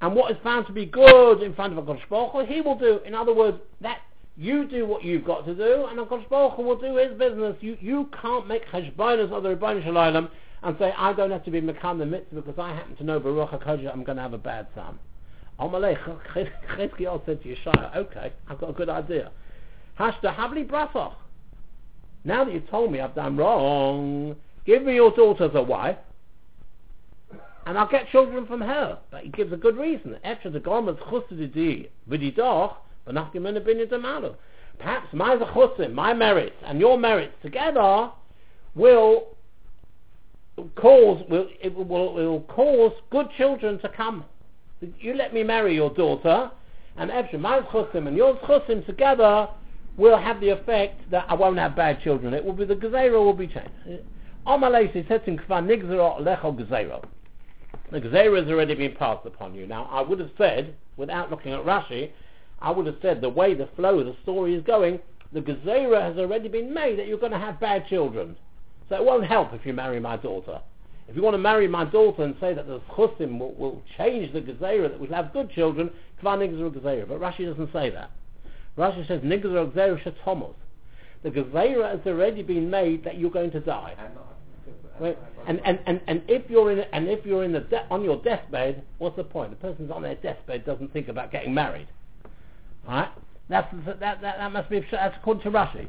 And 0.01 0.15
what 0.15 0.31
is 0.31 0.37
found 0.43 0.67
to 0.67 0.73
be 0.73 0.87
good 0.87 1.43
in 1.43 1.55
front 1.55 1.77
of 1.77 1.89
a 1.89 1.95
Baruch 1.95 2.49
he 2.49 2.61
will 2.61 2.79
do. 2.79 3.01
In 3.05 3.15
other 3.15 3.35
words, 3.35 3.59
that 3.81 3.99
you 4.37 4.69
do 4.69 4.87
what 4.87 5.03
you've 5.03 5.25
got 5.25 5.45
to 5.47 5.55
do, 5.55 5.87
and 5.87 5.99
HaKadosh 5.99 6.29
Baruch 6.29 6.59
will 6.59 6.79
do 6.79 6.97
his 6.97 7.19
business. 7.19 7.57
You, 7.61 7.77
you 7.81 8.09
can't 8.23 8.47
make 8.47 8.65
cheshbonos 8.69 9.33
of 9.33 9.43
the 9.43 9.57
Rebbeinu 9.57 9.83
Shalom 9.83 10.31
and 10.63 10.77
say, 10.79 10.93
I 10.97 11.13
don't 11.13 11.33
have 11.33 11.45
to 11.45 11.51
be 11.51 11.61
Mekam 11.61 11.99
the 11.99 12.07
mitzvah 12.07 12.43
because 12.43 12.59
I 12.59 12.73
happen 12.75 12.95
to 12.97 13.05
know 13.05 13.19
Baruch 13.19 13.51
HaKodesh 13.51 13.93
I'm 13.93 14.05
going 14.05 14.17
to 14.17 14.23
have 14.23 14.35
a 14.35 14.39
bad 14.39 14.69
son. 14.77 14.99
Amalei, 15.59 15.99
Chizkiel 16.77 17.25
said 17.27 17.43
to 17.43 17.49
Yeshaya, 17.49 17.97
okay, 17.97 18.33
I've 18.49 18.61
got 18.61 18.71
a 18.71 18.73
good 18.73 18.89
idea. 18.89 19.33
Hashta 19.99 20.35
Havli 20.35 20.65
Brafach. 20.65 21.15
Now 22.25 22.45
that 22.45 22.55
you've 22.55 22.71
told 22.71 22.93
me 22.93 23.01
I've 23.01 23.17
done 23.17 23.37
wrong, 23.37 24.37
give 24.65 24.85
me 24.85 24.95
your 24.95 25.11
daughter 25.11 25.45
as 25.45 25.55
a 25.55 25.63
wife, 25.63 25.97
and 27.69 27.79
I'll 27.79 27.87
get 27.87 28.09
children 28.09 28.47
from 28.47 28.63
her. 28.63 28.99
But 29.11 29.25
he 29.25 29.29
gives 29.29 29.53
a 29.53 29.57
good 29.57 29.77
reason. 29.77 30.17
After 30.25 30.49
the 30.49 30.59
garments 30.59 31.03
chustity 31.03 31.91
v'didoch, 32.11 32.77
Perhaps 34.79 35.07
my 35.13 35.37
zachusim, 35.37 35.93
my 35.93 36.15
merits, 36.15 36.57
and 36.65 36.81
your 36.81 36.99
merits 36.99 37.35
together 37.43 38.11
will 38.75 39.29
cause 40.77 41.23
will, 41.29 41.47
it 41.63 41.75
will, 41.75 42.15
will 42.15 42.41
cause 42.49 42.93
good 43.11 43.27
children 43.37 43.79
to 43.81 43.89
come. 43.91 44.25
You 44.99 45.15
let 45.15 45.35
me 45.35 45.43
marry 45.43 45.75
your 45.75 45.91
daughter, 45.91 46.51
and 46.97 47.11
Efshe, 47.11 47.39
my 47.39 47.61
zachusim 47.61 48.09
and 48.09 48.17
your 48.17 48.37
zachusim 48.37 48.87
together 48.87 49.47
will 49.99 50.17
have 50.17 50.41
the 50.41 50.49
effect 50.49 51.11
that 51.11 51.27
I 51.29 51.35
won't 51.35 51.59
have 51.59 51.77
bad 51.77 52.01
children. 52.01 52.33
It 52.33 52.43
will 52.43 52.55
be 52.55 52.65
the 52.65 52.77
gezerah 52.77 53.23
will 53.23 53.35
be 53.35 53.47
changed. 53.47 54.05
Amalei 54.47 54.91
says 55.07 55.21
in 55.27 55.37
kvar 55.37 55.63
nigzero 55.63 56.19
lecho 56.23 56.57
gezerah. 56.59 57.05
The 57.90 58.01
gezerah 58.01 58.42
has 58.42 58.48
already 58.51 58.74
been 58.74 58.94
passed 58.94 59.27
upon 59.27 59.55
you. 59.55 59.66
Now 59.66 59.88
I 59.90 60.03
would 60.03 60.18
have 60.20 60.31
said, 60.37 60.74
without 60.96 61.31
looking 61.31 61.53
at 61.53 61.64
Rashi, 61.64 62.11
I 62.61 62.70
would 62.70 62.87
have 62.87 62.96
said 63.01 63.20
the 63.20 63.29
way 63.29 63.55
the 63.55 63.68
flow 63.77 64.01
of 64.01 64.07
the 64.07 64.16
story 64.22 64.55
is 64.55 64.62
going, 64.64 65.01
the 65.33 65.40
Gezerah 65.40 66.03
has 66.03 66.16
already 66.16 66.48
been 66.48 66.72
made 66.72 66.98
that 66.98 67.07
you're 67.07 67.18
going 67.18 67.33
to 67.33 67.38
have 67.38 67.61
bad 67.61 67.87
children. 67.87 68.37
So 68.88 68.96
it 68.96 69.05
won't 69.05 69.27
help 69.27 69.53
if 69.53 69.64
you 69.66 69.72
marry 69.72 70.01
my 70.01 70.16
daughter. 70.16 70.61
If 71.07 71.16
you 71.16 71.22
want 71.22 71.35
to 71.35 71.38
marry 71.38 71.68
my 71.68 71.85
daughter 71.85 72.22
and 72.22 72.35
say 72.40 72.55
that 72.55 72.66
the 72.66 72.81
Chusim 72.90 73.38
will, 73.38 73.53
will 73.55 73.83
change 73.96 74.33
the 74.33 74.40
Gezerah, 74.40 74.90
that 74.90 75.01
we'll 75.01 75.12
have 75.12 75.33
good 75.33 75.51
children, 75.51 75.90
Kvar 76.22 76.38
Nigzer 76.38 76.70
Gezerah. 76.70 77.09
But 77.09 77.20
Rashi 77.20 77.46
doesn't 77.46 77.72
say 77.72 77.90
that. 77.90 78.11
Rashi 78.77 79.07
says 79.07 79.20
Nigzer 79.22 79.70
Gezerah 79.72 80.03
Shetomos. 80.03 80.55
The 81.22 81.31
Gezerah 81.31 81.96
has 81.96 82.07
already 82.07 82.42
been 82.42 82.70
made 82.70 83.05
that 83.05 83.18
you're 83.18 83.31
going 83.31 83.51
to 83.53 83.61
die. 83.61 83.94
And, 85.47 85.61
and, 85.65 85.79
and, 85.87 86.01
and 86.07 86.23
if 86.29 86.51
you're 86.51 86.71
in 86.73 86.81
and 86.93 87.09
if 87.09 87.25
you're 87.25 87.45
in 87.45 87.53
the 87.53 87.61
de- 87.61 87.87
on 87.91 88.03
your 88.05 88.21
deathbed, 88.23 88.83
what's 88.99 89.17
the 89.17 89.25
point? 89.25 89.51
The 89.51 89.57
person's 89.57 89.91
on 89.91 90.03
their 90.03 90.17
deathbed 90.17 90.65
doesn't 90.67 90.93
think 90.93 91.09
about 91.09 91.33
getting 91.33 91.55
married. 91.55 91.89
Right? 92.87 93.09
That's, 93.49 93.73
that, 93.87 94.01
that, 94.01 94.21
that 94.21 94.53
must 94.53 94.69
be, 94.69 94.85
that's 94.91 95.17
according 95.17 95.43
to 95.45 95.51
Rashi. 95.51 95.89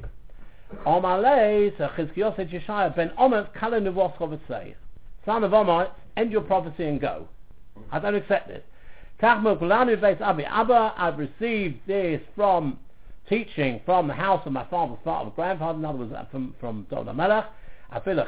Son 5.25 5.43
of 5.43 5.53
Omer, 5.53 5.91
end 6.15 6.31
your 6.31 6.41
prophecy 6.41 6.85
and 6.85 7.01
go. 7.01 7.27
I 7.91 7.99
don't 7.99 8.15
accept 8.15 8.47
this. 8.47 8.63
Abba, 9.21 10.93
I've 10.97 11.17
received 11.17 11.79
this 11.87 12.21
from 12.35 12.79
teaching 13.27 13.81
from 13.85 14.07
the 14.07 14.13
house 14.13 14.41
of 14.45 14.53
my 14.53 14.65
father's 14.65 14.97
father, 15.03 15.31
grandfather, 15.35 15.79
in 15.79 15.85
other 15.85 15.97
words, 15.97 16.13
from, 16.31 16.55
from 16.59 16.87
Dona 16.89 17.13
Melech. 17.13 17.45
Even 17.91 18.19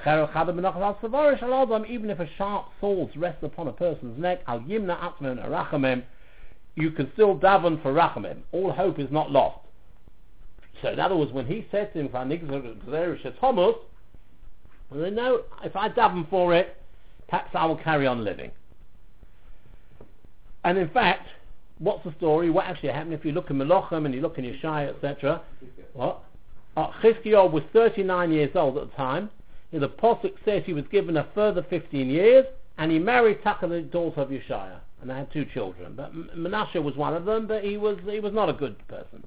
if 2.09 2.19
a 2.19 2.29
sharp 2.37 2.65
sword 2.79 3.11
rests 3.15 3.43
upon 3.43 3.67
a 3.67 3.71
person's 3.71 4.19
neck, 4.19 4.41
al 4.47 4.59
yimna 4.61 4.97
atman 5.03 5.37
arachamim, 5.37 6.03
you 6.75 6.91
can 6.91 7.11
still 7.13 7.37
daven 7.37 7.81
for 7.81 7.93
Rachamim. 7.93 8.39
All 8.51 8.71
hope 8.71 8.99
is 8.99 9.11
not 9.11 9.29
lost. 9.29 9.59
So 10.81 10.89
in 10.89 10.99
other 10.99 11.15
words, 11.15 11.31
when 11.31 11.45
he 11.45 11.67
said 11.69 11.93
to 11.93 11.99
him, 11.99 12.09
Thomas, 12.09 13.75
well, 14.89 14.99
they 14.99 15.11
know 15.11 15.41
if 15.63 15.75
I 15.75 15.89
daven 15.89 16.29
for 16.29 16.55
it, 16.55 16.75
perhaps 17.29 17.51
I 17.53 17.65
will 17.65 17.77
carry 17.77 18.07
on 18.07 18.23
living. 18.23 18.51
And 20.63 20.77
in 20.77 20.89
fact, 20.89 21.27
what's 21.77 22.03
the 22.03 22.13
story? 22.17 22.49
What 22.49 22.65
actually 22.65 22.89
happened? 22.89 23.13
If 23.13 23.25
you 23.25 23.31
look 23.31 23.49
in 23.49 23.57
Melochem 23.57 24.05
and 24.05 24.13
you 24.13 24.21
look 24.21 24.37
in 24.37 24.45
Yeshaya, 24.45 24.95
etc. 24.95 25.41
What? 25.93 26.23
Uh, 26.77 26.87
Chizkiah 27.03 27.51
was 27.51 27.63
39 27.73 28.31
years 28.31 28.51
old 28.55 28.77
at 28.77 28.89
the 28.89 28.95
time. 28.95 29.29
The 29.71 29.89
Posuk 29.89 30.33
says 30.43 30.63
he 30.65 30.73
was 30.73 30.85
given 30.91 31.17
a 31.17 31.27
further 31.33 31.65
15 31.69 32.09
years, 32.09 32.45
and 32.77 32.91
he 32.91 32.99
married 32.99 33.41
Taka, 33.43 33.67
the 33.67 33.81
daughter 33.81 34.21
of 34.21 34.29
Yeshaya 34.29 34.79
and 35.01 35.09
they 35.09 35.15
had 35.15 35.31
two 35.33 35.45
children. 35.45 35.93
But 35.95 36.13
Menashe 36.15 36.81
was 36.81 36.95
one 36.95 37.15
of 37.15 37.25
them, 37.25 37.47
but 37.47 37.63
he 37.63 37.77
was 37.77 37.97
he 38.07 38.19
was 38.19 38.33
not 38.33 38.49
a 38.49 38.53
good 38.53 38.75
person. 38.87 39.23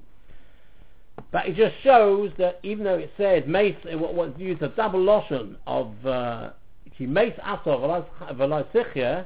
But 1.31 1.47
it 1.47 1.55
just 1.55 1.75
shows 1.83 2.31
that 2.37 2.59
even 2.63 2.85
though 2.85 2.97
it 2.97 3.11
said 3.17 3.47
mace, 3.47 3.75
it 3.83 3.99
was 3.99 4.33
used 4.37 4.61
a 4.61 4.69
double 4.69 5.01
lotion 5.01 5.57
of 5.67 5.93
uh, 6.05 6.51
he 6.93 7.05
mace 7.05 7.37
asov 7.45 8.05
velosichya, 8.33 9.25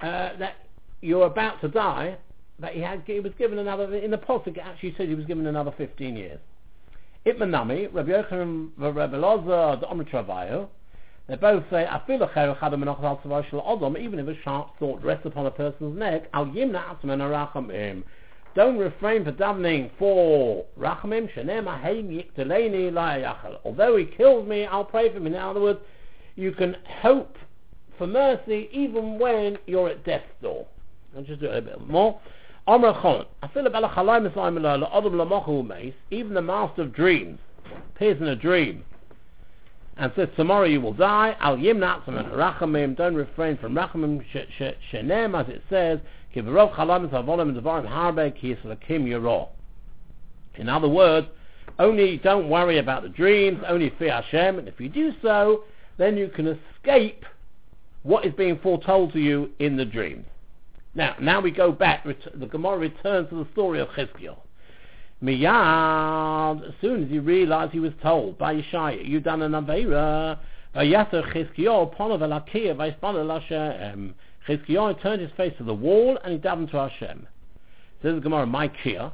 uh, 0.00 0.36
that 0.38 0.54
you're 1.00 1.26
about 1.26 1.60
to 1.60 1.68
die. 1.68 2.16
That 2.60 2.74
he 2.74 2.80
had 2.80 3.02
he 3.06 3.20
was 3.20 3.32
given 3.38 3.58
another 3.58 3.94
in 3.94 4.10
the 4.10 4.18
posuk. 4.18 4.56
It 4.56 4.58
actually 4.58 4.94
said 4.96 5.08
he 5.08 5.14
was 5.14 5.26
given 5.26 5.46
another 5.46 5.72
15 5.76 6.16
years. 6.16 6.40
Itmanami, 7.26 7.92
Rabbi 7.92 8.10
Yochanan, 8.10 8.70
Rabbi 8.76 9.16
Loza, 9.16 9.80
the 9.80 9.88
Omri 9.88 10.06
they 11.26 11.36
both 11.36 11.64
say, 11.70 11.86
even 11.86 14.18
if 14.18 14.28
a 14.28 14.42
sharp 14.42 14.78
thought 14.78 15.02
rests 15.02 15.24
upon 15.24 15.46
a 15.46 15.50
person's 15.50 15.98
neck, 15.98 16.28
al 16.34 16.44
yimna 16.46 16.84
rachamim. 17.02 18.02
Don't 18.54 18.76
refrain 18.76 19.24
from 19.24 19.34
davening 19.36 19.90
for 19.98 20.66
rachamim, 20.78 21.32
shenem 21.34 21.64
aheim 21.64 22.10
yikteleni 22.10 22.92
layachal. 22.92 23.56
Although 23.64 23.96
he 23.96 24.04
killed 24.04 24.46
me, 24.46 24.66
I'll 24.66 24.84
pray 24.84 25.10
for 25.10 25.16
him. 25.16 25.26
In 25.26 25.34
other 25.34 25.62
words, 25.62 25.80
you 26.36 26.52
can 26.52 26.76
hope 27.00 27.38
for 27.96 28.06
mercy 28.06 28.68
even 28.70 29.18
when 29.18 29.56
you're 29.66 29.88
at 29.88 30.04
death's 30.04 30.26
door. 30.42 30.66
I'll 31.16 31.22
just 31.22 31.40
do 31.40 31.46
it 31.46 31.56
a 31.56 31.62
bit 31.62 31.88
more. 31.88 32.20
Amr 32.66 32.92
Chon, 33.02 33.26
even 36.10 36.34
the 36.34 36.42
master 36.42 36.82
of 36.82 36.94
dreams 36.94 37.38
appears 37.94 38.20
in 38.20 38.26
a 38.28 38.36
dream 38.36 38.84
and 39.96 40.12
says 40.16 40.28
tomorrow 40.36 40.64
you 40.64 40.80
will 40.80 40.92
die. 40.92 41.36
Al 41.40 41.56
yimnat 41.56 42.04
rachamim. 42.06 42.96
Don't 42.96 43.14
refrain 43.14 43.56
from 43.58 43.74
rachamim. 43.74 44.24
Shenem, 44.92 45.40
as 45.40 45.48
it 45.48 45.62
says, 45.70 46.00
ki 46.32 46.40
kivarov 46.40 46.74
chalamis 46.74 47.10
avolim 47.10 47.58
devarim 47.58 47.86
harbe 47.88 48.34
ki 48.40 48.56
yislakim 48.56 49.06
yiro. 49.06 49.48
In 50.56 50.68
other 50.68 50.88
words, 50.88 51.26
only 51.78 52.18
don't 52.18 52.48
worry 52.48 52.78
about 52.78 53.02
the 53.02 53.08
dreams. 53.08 53.62
Only 53.66 53.92
fear 53.98 54.22
Hashem. 54.22 54.58
And 54.58 54.68
if 54.68 54.80
you 54.80 54.88
do 54.88 55.12
so, 55.22 55.64
then 55.96 56.16
you 56.16 56.28
can 56.28 56.46
escape 56.46 57.24
what 58.02 58.24
is 58.24 58.32
being 58.34 58.58
foretold 58.58 59.12
to 59.12 59.20
you 59.20 59.50
in 59.60 59.76
the 59.76 59.84
dreams. 59.84 60.26
Now, 60.94 61.16
now 61.20 61.40
we 61.40 61.50
go 61.50 61.72
back. 61.72 62.04
The 62.04 62.46
Gemara 62.46 62.78
returns 62.78 63.28
to 63.30 63.36
the 63.36 63.50
story 63.52 63.80
of 63.80 63.88
Chizkiel. 63.88 64.38
Miyad, 65.22 66.68
as 66.68 66.74
soon 66.80 67.04
as 67.04 67.10
he 67.10 67.18
realized 67.18 67.72
he 67.72 67.80
was 67.80 67.92
told 68.02 68.38
by 68.38 68.54
Yeshaya, 68.54 69.06
you've 69.06 69.24
done 69.24 69.42
an 69.42 69.52
Aveira, 69.52 70.38
Vayaser 70.74 71.32
Chizkiyo, 71.32 71.96
Ponav 71.96 72.20
Elakia, 72.20 72.74
Vaispan 72.76 73.28
Hashem. 73.28 74.14
Chizkiyo 74.46 75.00
turned 75.02 75.22
his 75.22 75.30
face 75.36 75.54
to 75.58 75.64
the 75.64 75.74
wall 75.74 76.18
and 76.22 76.32
he 76.34 76.38
davened 76.38 76.70
to 76.70 76.76
Hashem. 76.76 77.26
Says 78.02 78.14
the 78.16 78.20
Gemara, 78.20 78.46
my 78.46 78.68
kia. 78.68 79.10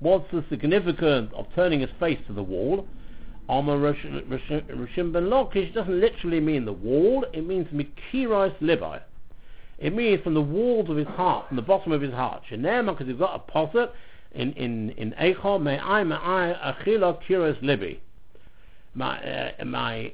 What's 0.00 0.30
the 0.32 0.44
significance 0.48 1.30
of 1.34 1.46
turning 1.54 1.80
his 1.80 1.90
face 2.00 2.18
to 2.26 2.32
the 2.32 2.42
wall? 2.42 2.86
Amar 3.48 3.78
ben 3.78 3.92
Lakish 5.28 5.74
doesn't 5.74 6.00
literally 6.00 6.40
mean 6.40 6.64
the 6.64 6.72
wall, 6.72 7.24
it 7.32 7.46
means 7.46 7.66
mikiros 7.68 8.56
libai. 8.60 9.00
It 9.80 9.94
means 9.94 10.22
from 10.22 10.34
the 10.34 10.42
walls 10.42 10.90
of 10.90 10.96
his 10.96 11.08
heart, 11.08 11.48
from 11.48 11.56
the 11.56 11.62
bottom 11.62 11.90
of 11.92 12.02
his 12.02 12.12
heart. 12.12 12.42
Shenema, 12.50 12.92
because 12.92 13.08
he's 13.08 13.16
got 13.16 13.34
a 13.34 13.38
posit 13.38 13.90
in 14.32 14.52
in 14.52 14.90
in 14.90 15.14
I 15.18 15.58
may 15.58 15.78
I 15.78 16.74
achila 16.84 17.18
kiros 17.26 17.60
libi. 17.62 17.98
My 18.94 19.18
uh, 19.22 19.64
my 19.64 20.12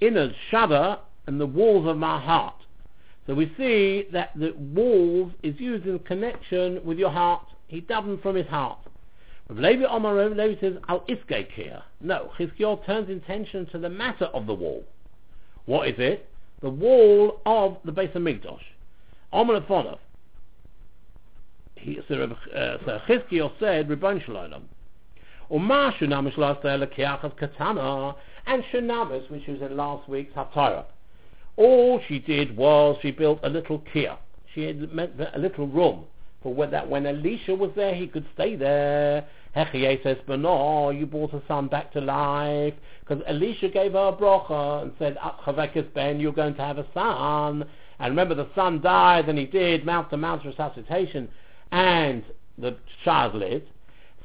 inner 0.00 0.32
shudder 0.50 0.98
and 1.26 1.40
the 1.40 1.46
walls 1.46 1.88
of 1.88 1.96
my 1.96 2.20
heart. 2.20 2.54
So 3.26 3.34
we 3.34 3.52
see 3.56 4.06
that 4.12 4.30
the 4.36 4.52
walls 4.52 5.32
is 5.42 5.58
used 5.58 5.86
in 5.86 5.98
connection 6.00 6.84
with 6.84 6.98
your 6.98 7.10
heart. 7.10 7.46
He 7.68 7.80
davened 7.80 8.22
from 8.22 8.36
his 8.36 8.46
heart. 8.46 8.78
Levi 9.48 9.84
Omar 9.84 10.28
Levi 10.28 10.60
says 10.60 10.74
al 10.88 11.00
iske 11.08 11.50
here. 11.52 11.82
No, 12.00 12.30
Chizkiah 12.38 12.84
turns 12.86 13.10
attention 13.10 13.66
to 13.72 13.78
the 13.78 13.88
matter 13.88 14.26
of 14.26 14.46
the 14.46 14.54
wall. 14.54 14.84
What 15.66 15.88
is 15.88 15.96
it? 15.98 16.28
The 16.62 16.70
wall 16.70 17.40
of 17.44 17.78
the 17.84 17.92
Beis 17.92 18.12
Hamikdash. 18.12 18.44
Omar 18.44 18.69
Lefonov. 19.32 19.98
He 21.76 21.98
so, 22.08 22.14
uh, 22.14 22.76
so 22.84 23.00
Chizkiah 23.08 23.50
said, 23.58 23.88
Ribbon 23.88 24.20
Shalom. 24.24 24.68
Umar 25.52 25.92
Shunamis 25.94 26.36
last 26.36 26.62
katana 26.62 28.14
and 28.46 28.62
Shunamis, 28.72 29.30
which 29.30 29.46
was 29.46 29.60
in 29.60 29.76
last 29.76 30.08
week's 30.08 30.34
Haftarah. 30.34 30.84
All 31.56 32.00
she 32.06 32.18
did 32.18 32.56
was 32.56 32.96
she 33.02 33.10
built 33.10 33.40
a 33.42 33.48
little 33.48 33.82
kia. 33.92 34.16
She 34.54 34.62
had 34.62 34.76
a 35.34 35.38
little 35.38 35.66
room 35.66 36.04
for 36.42 36.66
that 36.66 36.88
when 36.88 37.06
Elisha 37.06 37.54
was 37.54 37.70
there, 37.76 37.94
he 37.94 38.06
could 38.06 38.26
stay 38.34 38.56
there. 38.56 39.26
Hechie 39.54 40.02
says, 40.02 40.16
you 40.26 41.06
brought 41.06 41.34
a 41.34 41.42
son 41.46 41.68
back 41.68 41.92
to 41.92 42.00
life. 42.00 42.74
Because 43.00 43.22
Elisha 43.26 43.68
gave 43.68 43.92
her 43.92 44.08
a 44.08 44.12
brocha 44.12 44.82
and 44.82 44.92
said, 44.98 45.18
Chavekes 45.44 45.92
ben, 45.92 46.18
you're 46.20 46.32
going 46.32 46.54
to 46.54 46.62
have 46.62 46.78
a 46.78 46.86
son. 46.94 47.64
And 48.00 48.12
remember, 48.12 48.34
the 48.34 48.48
son 48.54 48.80
died, 48.80 49.28
and 49.28 49.38
he 49.38 49.44
did 49.44 49.84
mouth-to-mouth 49.84 50.44
resuscitation, 50.44 51.28
and 51.70 52.24
the 52.58 52.76
child 53.04 53.34
lived. 53.34 53.68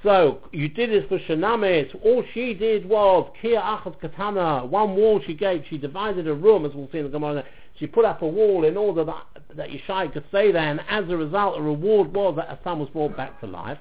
So 0.01 0.39
you 0.51 0.69
did 0.69 0.91
this 0.91 1.03
for 1.09 1.19
Shunamis. 1.19 1.93
All 2.03 2.23
she 2.33 2.53
did 2.53 2.87
was 2.87 3.29
Kia 3.41 3.59
Achad 3.59 3.99
Katana. 3.99 4.65
One 4.65 4.95
wall 4.95 5.19
she 5.25 5.33
gave. 5.33 5.63
She 5.69 5.77
divided 5.77 6.27
a 6.27 6.33
room, 6.33 6.65
as 6.65 6.73
we'll 6.73 6.89
see 6.91 6.99
in 6.99 7.05
the 7.05 7.09
Gemara. 7.09 7.43
She 7.79 7.87
put 7.87 8.05
up 8.05 8.21
a 8.21 8.27
wall 8.27 8.63
in 8.63 8.77
order 8.77 9.03
that, 9.03 9.25
that 9.55 9.69
Yishai 9.69 10.13
could 10.13 10.23
stay 10.29 10.51
there, 10.51 10.61
and 10.61 10.79
as 10.89 11.09
a 11.09 11.17
result, 11.17 11.55
the 11.55 11.61
reward 11.61 12.15
was 12.15 12.35
that 12.37 12.49
a 12.49 12.59
son 12.63 12.79
was 12.79 12.89
brought 12.89 13.17
back 13.17 13.39
to 13.41 13.47
life. 13.47 13.77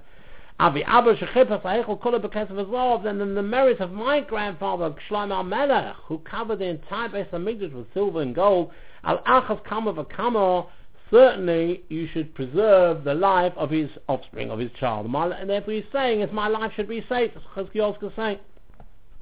Avi 0.60 0.84
Abba. 0.84 1.16
Then 1.16 3.34
the 3.34 3.42
merit 3.42 3.80
of 3.80 3.92
my 3.92 4.20
grandfather 4.20 4.94
Shlomo 5.08 5.46
Melech, 5.46 5.96
who 6.06 6.18
covered 6.18 6.60
the 6.60 6.66
entire 6.66 7.08
Beis 7.08 7.28
Hamikdash 7.30 7.72
with 7.72 7.92
silver 7.92 8.22
and 8.22 8.34
gold. 8.34 8.70
Al 9.04 9.18
Achas 9.18 9.62
Kama 9.64 9.92
V'Kama 9.92 10.66
certainly 11.10 11.84
you 11.88 12.08
should 12.12 12.34
preserve 12.34 13.04
the 13.04 13.14
life 13.14 13.52
of 13.56 13.70
his 13.70 13.88
offspring, 14.08 14.50
of 14.50 14.58
his 14.58 14.72
child. 14.80 15.06
And 15.06 15.48
therefore 15.48 15.74
he's 15.74 15.84
saying, 15.92 16.20
if 16.20 16.32
my 16.32 16.48
life 16.48 16.72
should 16.74 16.88
be 16.88 17.04
saved, 17.08 17.34
Chizkiah 17.54 18.02
is 18.02 18.12
saying. 18.16 18.38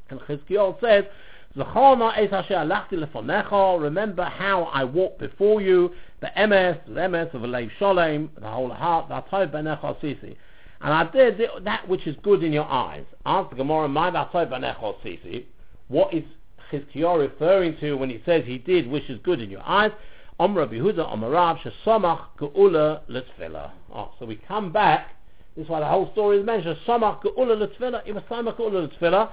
And 0.08 0.18
Chizkiah 0.20 0.80
says, 0.80 1.04
remember 3.80 4.24
how 4.24 4.62
I 4.72 4.84
walked 4.84 5.18
before 5.18 5.60
you, 5.60 5.92
the 6.22 6.30
emes, 6.38 6.80
the 6.86 6.92
emes 6.92 7.34
of 7.34 7.44
a 7.44 7.46
Lev 7.46 7.68
Sholem, 7.78 8.30
the 8.40 8.48
whole 8.48 8.70
heart, 8.70 9.10
Sisi. 9.10 10.36
And 10.80 10.92
I 10.94 11.10
did 11.10 11.42
that 11.64 11.86
which 11.88 12.06
is 12.06 12.16
good 12.22 12.42
in 12.42 12.54
your 12.54 12.64
eyes. 12.64 13.04
Ask 13.26 13.50
the 13.50 13.56
Gemara, 13.56 13.86
my 13.88 14.10
Sisi. 14.10 15.44
What 15.88 16.14
is 16.14 16.24
Chizkiah 16.72 17.18
referring 17.18 17.76
to 17.80 17.94
when 17.94 18.10
he 18.10 18.22
says 18.24 18.44
he 18.46 18.58
did 18.58 18.88
which 18.88 19.08
is 19.10 19.20
good 19.22 19.40
in 19.40 19.50
your 19.50 19.62
eyes? 19.62 19.92
Om 20.40 20.56
Rabbi 20.56 20.76
Huda 20.76 21.06
Om 21.06 21.24
Rav 21.24 21.58
Shesamach 21.58 22.26
Geula 22.38 23.02
Litfila. 23.08 23.70
Oh, 23.92 23.94
ah, 23.94 24.10
so 24.18 24.26
we 24.26 24.36
come 24.36 24.72
back. 24.72 25.08
This 25.56 25.64
is 25.64 25.70
why 25.70 25.80
the 25.80 25.86
whole 25.86 26.10
story 26.12 26.38
is 26.38 26.46
mentioned. 26.46 26.78
Samach 26.86 27.22
Geula 27.22 27.56
Litfila. 27.56 28.02
It 28.06 28.14
was 28.14 28.24
Samach 28.30 28.56
Geula 28.56 28.88
Litfila. 28.88 29.30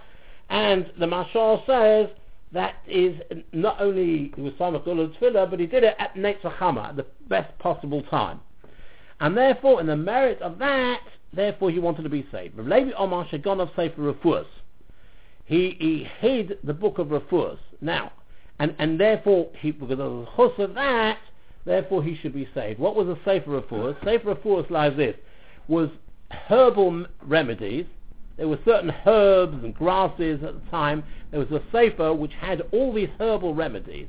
And 0.49 0.91
the 0.99 1.05
Mashal 1.05 1.65
says 1.65 2.09
that 2.51 2.75
is 2.87 3.15
not 3.53 3.79
only 3.79 4.31
he 4.35 4.41
was 4.41 4.53
Samach 4.53 4.85
Geula 4.85 5.13
Litfila, 5.13 5.49
but 5.49 5.59
he 5.59 5.65
did 5.65 5.83
it 5.83 5.95
at 5.97 6.15
Netz 6.15 6.41
Hachama, 6.41 6.89
at 6.89 6.97
the 6.97 7.05
best 7.29 7.57
possible 7.59 8.03
time. 8.03 8.41
And 9.21 9.35
therefore, 9.35 9.79
in 9.79 9.87
the 9.87 9.97
merit 9.97 10.41
of 10.41 10.59
that, 10.59 11.01
therefore 11.33 11.71
he 11.71 11.79
wanted 11.79 12.03
to 12.03 12.09
be 12.09 12.27
saved. 12.31 12.57
Levi 12.57 12.91
Omar 12.97 13.25
Shagonov 13.27 13.75
Sefer 13.75 14.13
Refuos. 14.13 14.45
He, 15.49 15.75
he 15.79 16.07
hid 16.19 16.59
the 16.63 16.75
book 16.75 16.99
of 16.99 17.07
Refuos. 17.07 17.57
Now, 17.81 18.11
and 18.59 18.75
and 18.77 18.99
therefore 18.99 19.49
he 19.59 19.71
because 19.71 19.93
of 19.93 19.97
the 19.97 20.27
chus 20.35 20.51
of 20.59 20.75
that, 20.75 21.17
therefore 21.65 22.03
he 22.03 22.15
should 22.15 22.35
be 22.35 22.47
saved. 22.53 22.79
What 22.79 22.95
was 22.95 23.07
a 23.07 23.17
safer 23.25 23.59
refuah? 23.59 23.95
Safer 24.05 24.35
refuah 24.35 24.69
like 24.69 24.95
this 24.95 25.15
was 25.67 25.89
herbal 26.29 27.07
remedies. 27.23 27.87
There 28.37 28.47
were 28.47 28.59
certain 28.63 28.93
herbs 29.07 29.63
and 29.63 29.73
grasses 29.73 30.43
at 30.43 30.53
the 30.53 30.69
time. 30.69 31.03
There 31.31 31.39
was 31.39 31.49
a 31.49 31.63
safer 31.71 32.13
which 32.13 32.33
had 32.33 32.61
all 32.71 32.93
these 32.93 33.09
herbal 33.19 33.55
remedies, 33.55 34.07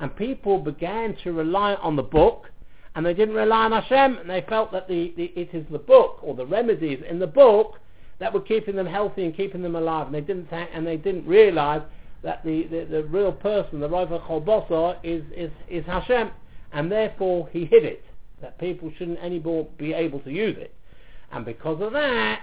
and 0.00 0.14
people 0.14 0.58
began 0.58 1.16
to 1.24 1.32
rely 1.32 1.76
on 1.76 1.96
the 1.96 2.02
book, 2.02 2.50
and 2.94 3.06
they 3.06 3.14
didn't 3.14 3.36
rely 3.36 3.64
on 3.64 3.72
Hashem, 3.72 4.18
and 4.18 4.28
they 4.28 4.44
felt 4.50 4.70
that 4.72 4.86
the, 4.88 5.14
the 5.16 5.32
it 5.34 5.54
is 5.54 5.64
the 5.70 5.78
book 5.78 6.18
or 6.20 6.34
the 6.34 6.44
remedies 6.44 7.02
in 7.08 7.18
the 7.20 7.26
book 7.26 7.78
that 8.24 8.32
were 8.32 8.40
keeping 8.40 8.74
them 8.74 8.86
healthy 8.86 9.26
and 9.26 9.36
keeping 9.36 9.60
them 9.60 9.76
alive, 9.76 10.06
and 10.06 10.14
they 10.14 10.22
didn't 10.22 10.48
th- 10.48 10.70
and 10.72 10.86
they 10.86 10.96
didn't 10.96 11.26
realize 11.26 11.82
that 12.22 12.42
the, 12.42 12.62
the, 12.68 12.86
the 12.90 13.04
real 13.04 13.30
person, 13.30 13.80
the 13.80 13.86
Rofei 13.86 14.18
Chol 14.26 14.42
Basar, 14.42 14.96
is, 15.02 15.22
is, 15.36 15.50
is 15.68 15.84
Hashem, 15.84 16.30
and 16.72 16.90
therefore 16.90 17.50
he 17.52 17.66
hid 17.66 17.84
it, 17.84 18.02
that 18.40 18.58
people 18.58 18.90
shouldn't 18.96 19.18
anymore 19.18 19.68
be 19.76 19.92
able 19.92 20.20
to 20.20 20.30
use 20.30 20.56
it. 20.58 20.74
And 21.32 21.44
because 21.44 21.82
of 21.82 21.92
that, 21.92 22.40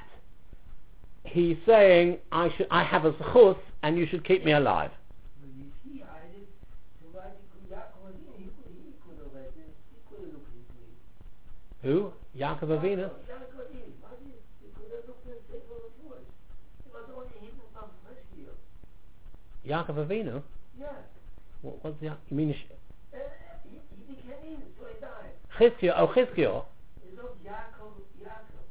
he's 1.24 1.58
saying, 1.66 2.20
I, 2.32 2.54
should, 2.56 2.68
I 2.70 2.84
have 2.84 3.06
a 3.06 3.14
zechus, 3.14 3.58
and 3.82 3.98
you 3.98 4.06
should 4.06 4.24
keep 4.24 4.46
me 4.46 4.52
alive. 4.52 4.92
Who? 11.82 12.14
Yaakov 12.38 12.66
Avinu? 12.66 13.10
Yaakov 19.68 20.08
Avinu? 20.08 20.42
Yeah. 20.80 20.88
What, 21.62 21.84
what's 21.84 22.00
the 22.00 22.08
You 22.08 22.38
mean? 22.38 22.50
Uh, 23.14 23.18
he, 23.70 23.78
he 24.08 24.16
became 24.16 24.34
in, 24.46 24.62
so 24.80 24.86
he 24.88 25.00
died. 25.00 25.32
Chizkiah? 25.60 25.94
Oh, 25.98 26.08
Chizkiah. 26.08 26.64
It's 27.06 27.20
of 27.20 27.30
Yaakov, 27.46 27.94
Yaakov. 28.22 28.66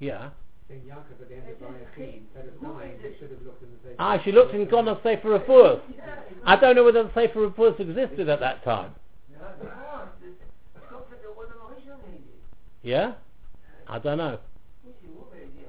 Yeah. 0.00 0.30
Saying 0.68 0.82
Yaakov 0.88 1.20
at 1.22 1.28
the 1.28 1.36
end 1.36 1.44
of 1.48 1.56
Vayachim, 1.58 2.22
instead 2.26 2.48
of 2.48 2.60
dying, 2.60 2.94
he 3.00 3.18
should 3.18 3.30
have 3.30 3.42
looked 3.42 3.62
in 3.62 3.68
the 3.70 3.88
same. 3.88 3.96
Ah, 3.98 4.20
she 4.24 4.32
looked 4.32 4.54
in 4.54 4.68
Gone 4.68 4.86
Sefer 5.02 5.38
Refuahs. 5.38 5.80
Yeah, 5.96 6.14
it 6.28 6.36
I 6.44 6.56
don't 6.56 6.74
know 6.74 6.84
whether 6.84 7.04
the 7.04 7.12
Sefer 7.14 7.48
Refuahs 7.48 7.78
existed 7.78 8.28
at 8.28 8.40
that 8.40 8.64
time. 8.64 8.94
was- 9.38 9.54
it 9.60 9.64
was. 9.64 10.08
It's 10.24 10.90
something 10.90 11.18
that 11.22 11.36
one 11.36 11.46
of 11.46 11.52
the 11.52 11.74
original 11.74 11.98
needed. 12.08 12.22
Yeah? 12.82 13.12
I 13.86 13.98
don't 14.00 14.18
know. 14.18 14.38
Which 14.84 14.96
is 15.04 15.10
what 15.16 15.30
they 15.32 15.38
did, 15.40 15.68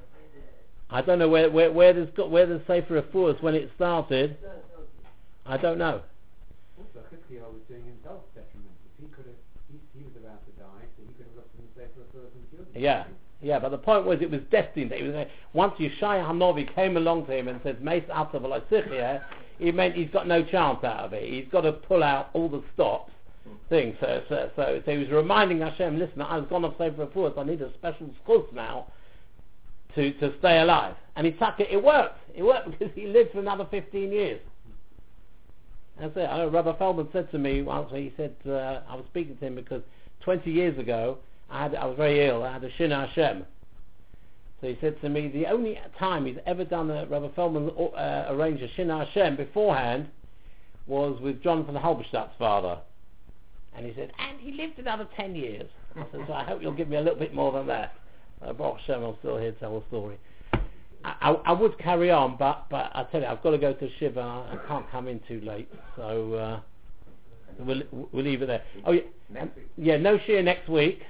I 0.90 0.98
I 0.98 1.02
don't 1.02 1.18
know 1.18 1.28
where 1.28 1.50
where 1.50 1.70
where 1.70 1.92
there's 1.92 2.10
got 2.16 2.30
where 2.30 2.46
the 2.46 2.60
Sefer 2.66 3.00
Refuahs 3.02 3.40
when 3.42 3.54
it 3.54 3.70
started. 3.76 4.36
Mean, 5.44 5.52
uh, 5.52 5.54
I 5.54 5.56
don't 5.60 5.78
know. 5.78 6.02
Also, 6.78 7.06
Chizkiah 7.10 7.46
was 7.52 7.62
doing 7.68 7.84
himself 7.84 8.22
detriment. 8.34 8.74
If 8.98 9.04
he 9.04 9.06
could 9.14 9.26
have, 9.26 9.40
he, 9.70 9.78
he 9.98 10.04
was 10.04 10.12
about 10.16 10.44
to 10.46 10.52
die, 10.58 10.84
so 10.96 11.02
he 11.06 11.14
could 11.14 11.26
have 11.26 11.36
looked 11.36 11.54
in 11.54 11.64
the 11.64 11.72
Sefer 11.80 12.00
of 12.00 12.08
First 12.12 12.34
and 12.34 12.50
killed 12.50 12.68
him. 12.74 12.82
Yeah. 12.82 13.04
Yeah, 13.42 13.58
but 13.58 13.70
the 13.70 13.78
point 13.78 14.06
was 14.06 14.22
it 14.22 14.30
was 14.30 14.40
destined. 14.50 14.90
It 14.92 15.02
was 15.02 15.26
once 15.52 15.74
Yeshaya 15.78 16.24
Hanovi 16.24 16.72
came 16.74 16.96
along 16.96 17.26
to 17.26 17.36
him 17.36 17.48
and 17.48 17.60
says, 17.62 17.76
"Mace 17.80 18.08
out 18.10 18.34
of 18.34 18.42
Elosichia," 18.42 19.22
he 19.58 19.70
meant 19.70 19.94
he's 19.94 20.08
got 20.10 20.26
no 20.26 20.42
chance 20.42 20.82
out 20.82 21.04
of 21.04 21.12
it. 21.12 21.30
He's 21.30 21.46
got 21.52 21.62
to 21.62 21.72
pull 21.72 22.02
out 22.02 22.30
all 22.32 22.48
the 22.48 22.62
stops 22.72 23.12
things. 23.68 23.96
So, 24.00 24.22
so, 24.28 24.50
so, 24.56 24.82
so 24.84 24.90
he 24.90 24.98
was 24.98 25.08
reminding 25.10 25.60
Hashem, 25.60 25.98
"Listen, 25.98 26.22
I've 26.22 26.48
gone 26.48 26.64
off 26.64 26.74
Sefer 26.78 27.06
Refuahs. 27.06 27.36
I 27.36 27.44
need 27.44 27.60
a 27.60 27.72
special 27.74 28.08
zechus 28.26 28.52
now 28.52 28.86
to 29.94 30.12
to 30.14 30.32
stay 30.38 30.60
alive." 30.60 30.94
And 31.16 31.26
he 31.26 31.32
took 31.32 31.60
it. 31.60 31.68
It 31.70 31.82
worked. 31.82 32.18
It 32.34 32.42
worked 32.42 32.70
because 32.70 32.94
he 32.94 33.06
lived 33.06 33.32
for 33.32 33.40
another 33.40 33.66
fifteen 33.70 34.10
years. 34.10 34.40
That's 36.00 36.16
it. 36.16 36.28
I 36.28 36.38
know 36.38 36.48
Rabbi 36.48 36.76
Feldman 36.78 37.08
said 37.12 37.30
to 37.30 37.38
me 37.38 37.62
once. 37.62 37.90
He 37.92 38.12
said 38.16 38.34
uh, 38.46 38.80
I 38.88 38.96
was 38.96 39.04
speaking 39.10 39.36
to 39.36 39.46
him 39.46 39.54
because 39.54 39.82
20 40.22 40.50
years 40.50 40.78
ago 40.78 41.18
I 41.50 41.62
had 41.62 41.74
I 41.74 41.86
was 41.86 41.96
very 41.96 42.26
ill. 42.26 42.42
I 42.42 42.52
had 42.52 42.64
a 42.64 42.70
shin 42.76 42.90
Hashem. 42.90 43.44
So 44.60 44.68
he 44.68 44.78
said 44.80 45.00
to 45.02 45.08
me, 45.08 45.28
the 45.28 45.46
only 45.46 45.78
time 45.98 46.26
he's 46.26 46.38
ever 46.46 46.64
done 46.64 46.90
a 46.90 47.06
Rabbi 47.06 47.28
Feldman 47.36 47.70
uh, 47.70 48.26
arranged 48.30 48.62
a 48.62 48.68
shin 48.74 48.88
Hashem 48.88 49.36
beforehand 49.36 50.08
was 50.86 51.20
with 51.20 51.42
Jonathan 51.42 51.74
Halberstadt's 51.74 52.34
father. 52.38 52.78
And 53.76 53.84
he 53.84 53.92
said, 53.94 54.12
and 54.18 54.40
he 54.40 54.52
lived 54.52 54.78
another 54.78 55.08
10 55.16 55.34
years. 55.34 55.68
I 55.96 56.04
said, 56.12 56.24
so 56.26 56.32
I 56.32 56.44
hope 56.44 56.62
you'll 56.62 56.72
give 56.72 56.88
me 56.88 56.96
a 56.96 57.00
little 57.00 57.18
bit 57.18 57.34
more 57.34 57.52
than 57.52 57.66
that. 57.66 57.92
uh, 58.42 58.52
Baruch 58.52 58.78
Hashem, 58.80 59.02
I'm 59.02 59.16
still 59.18 59.36
here 59.36 59.52
to 59.52 59.58
tell 59.58 59.80
the 59.80 59.86
story. 59.88 60.18
I, 61.04 61.36
I, 61.44 61.52
would 61.52 61.78
carry 61.78 62.10
on, 62.10 62.36
but 62.38 62.66
but 62.70 62.90
I 62.94 63.04
tell 63.12 63.20
you, 63.20 63.26
I've 63.26 63.42
got 63.42 63.50
to 63.50 63.58
go 63.58 63.74
to 63.74 63.88
Shiva. 63.98 64.20
I 64.20 64.56
can't 64.66 64.90
come 64.90 65.06
in 65.06 65.20
too 65.28 65.40
late, 65.42 65.68
so 65.96 66.34
uh, 66.34 66.60
we'll 67.58 67.82
we'll 67.90 68.24
leave 68.24 68.40
it 68.40 68.46
there. 68.46 68.62
Oh 68.86 68.92
yeah, 68.92 69.44
yeah, 69.76 69.96
no 69.98 70.16
shiur 70.18 70.42
next 70.42 70.68
week. 70.68 71.02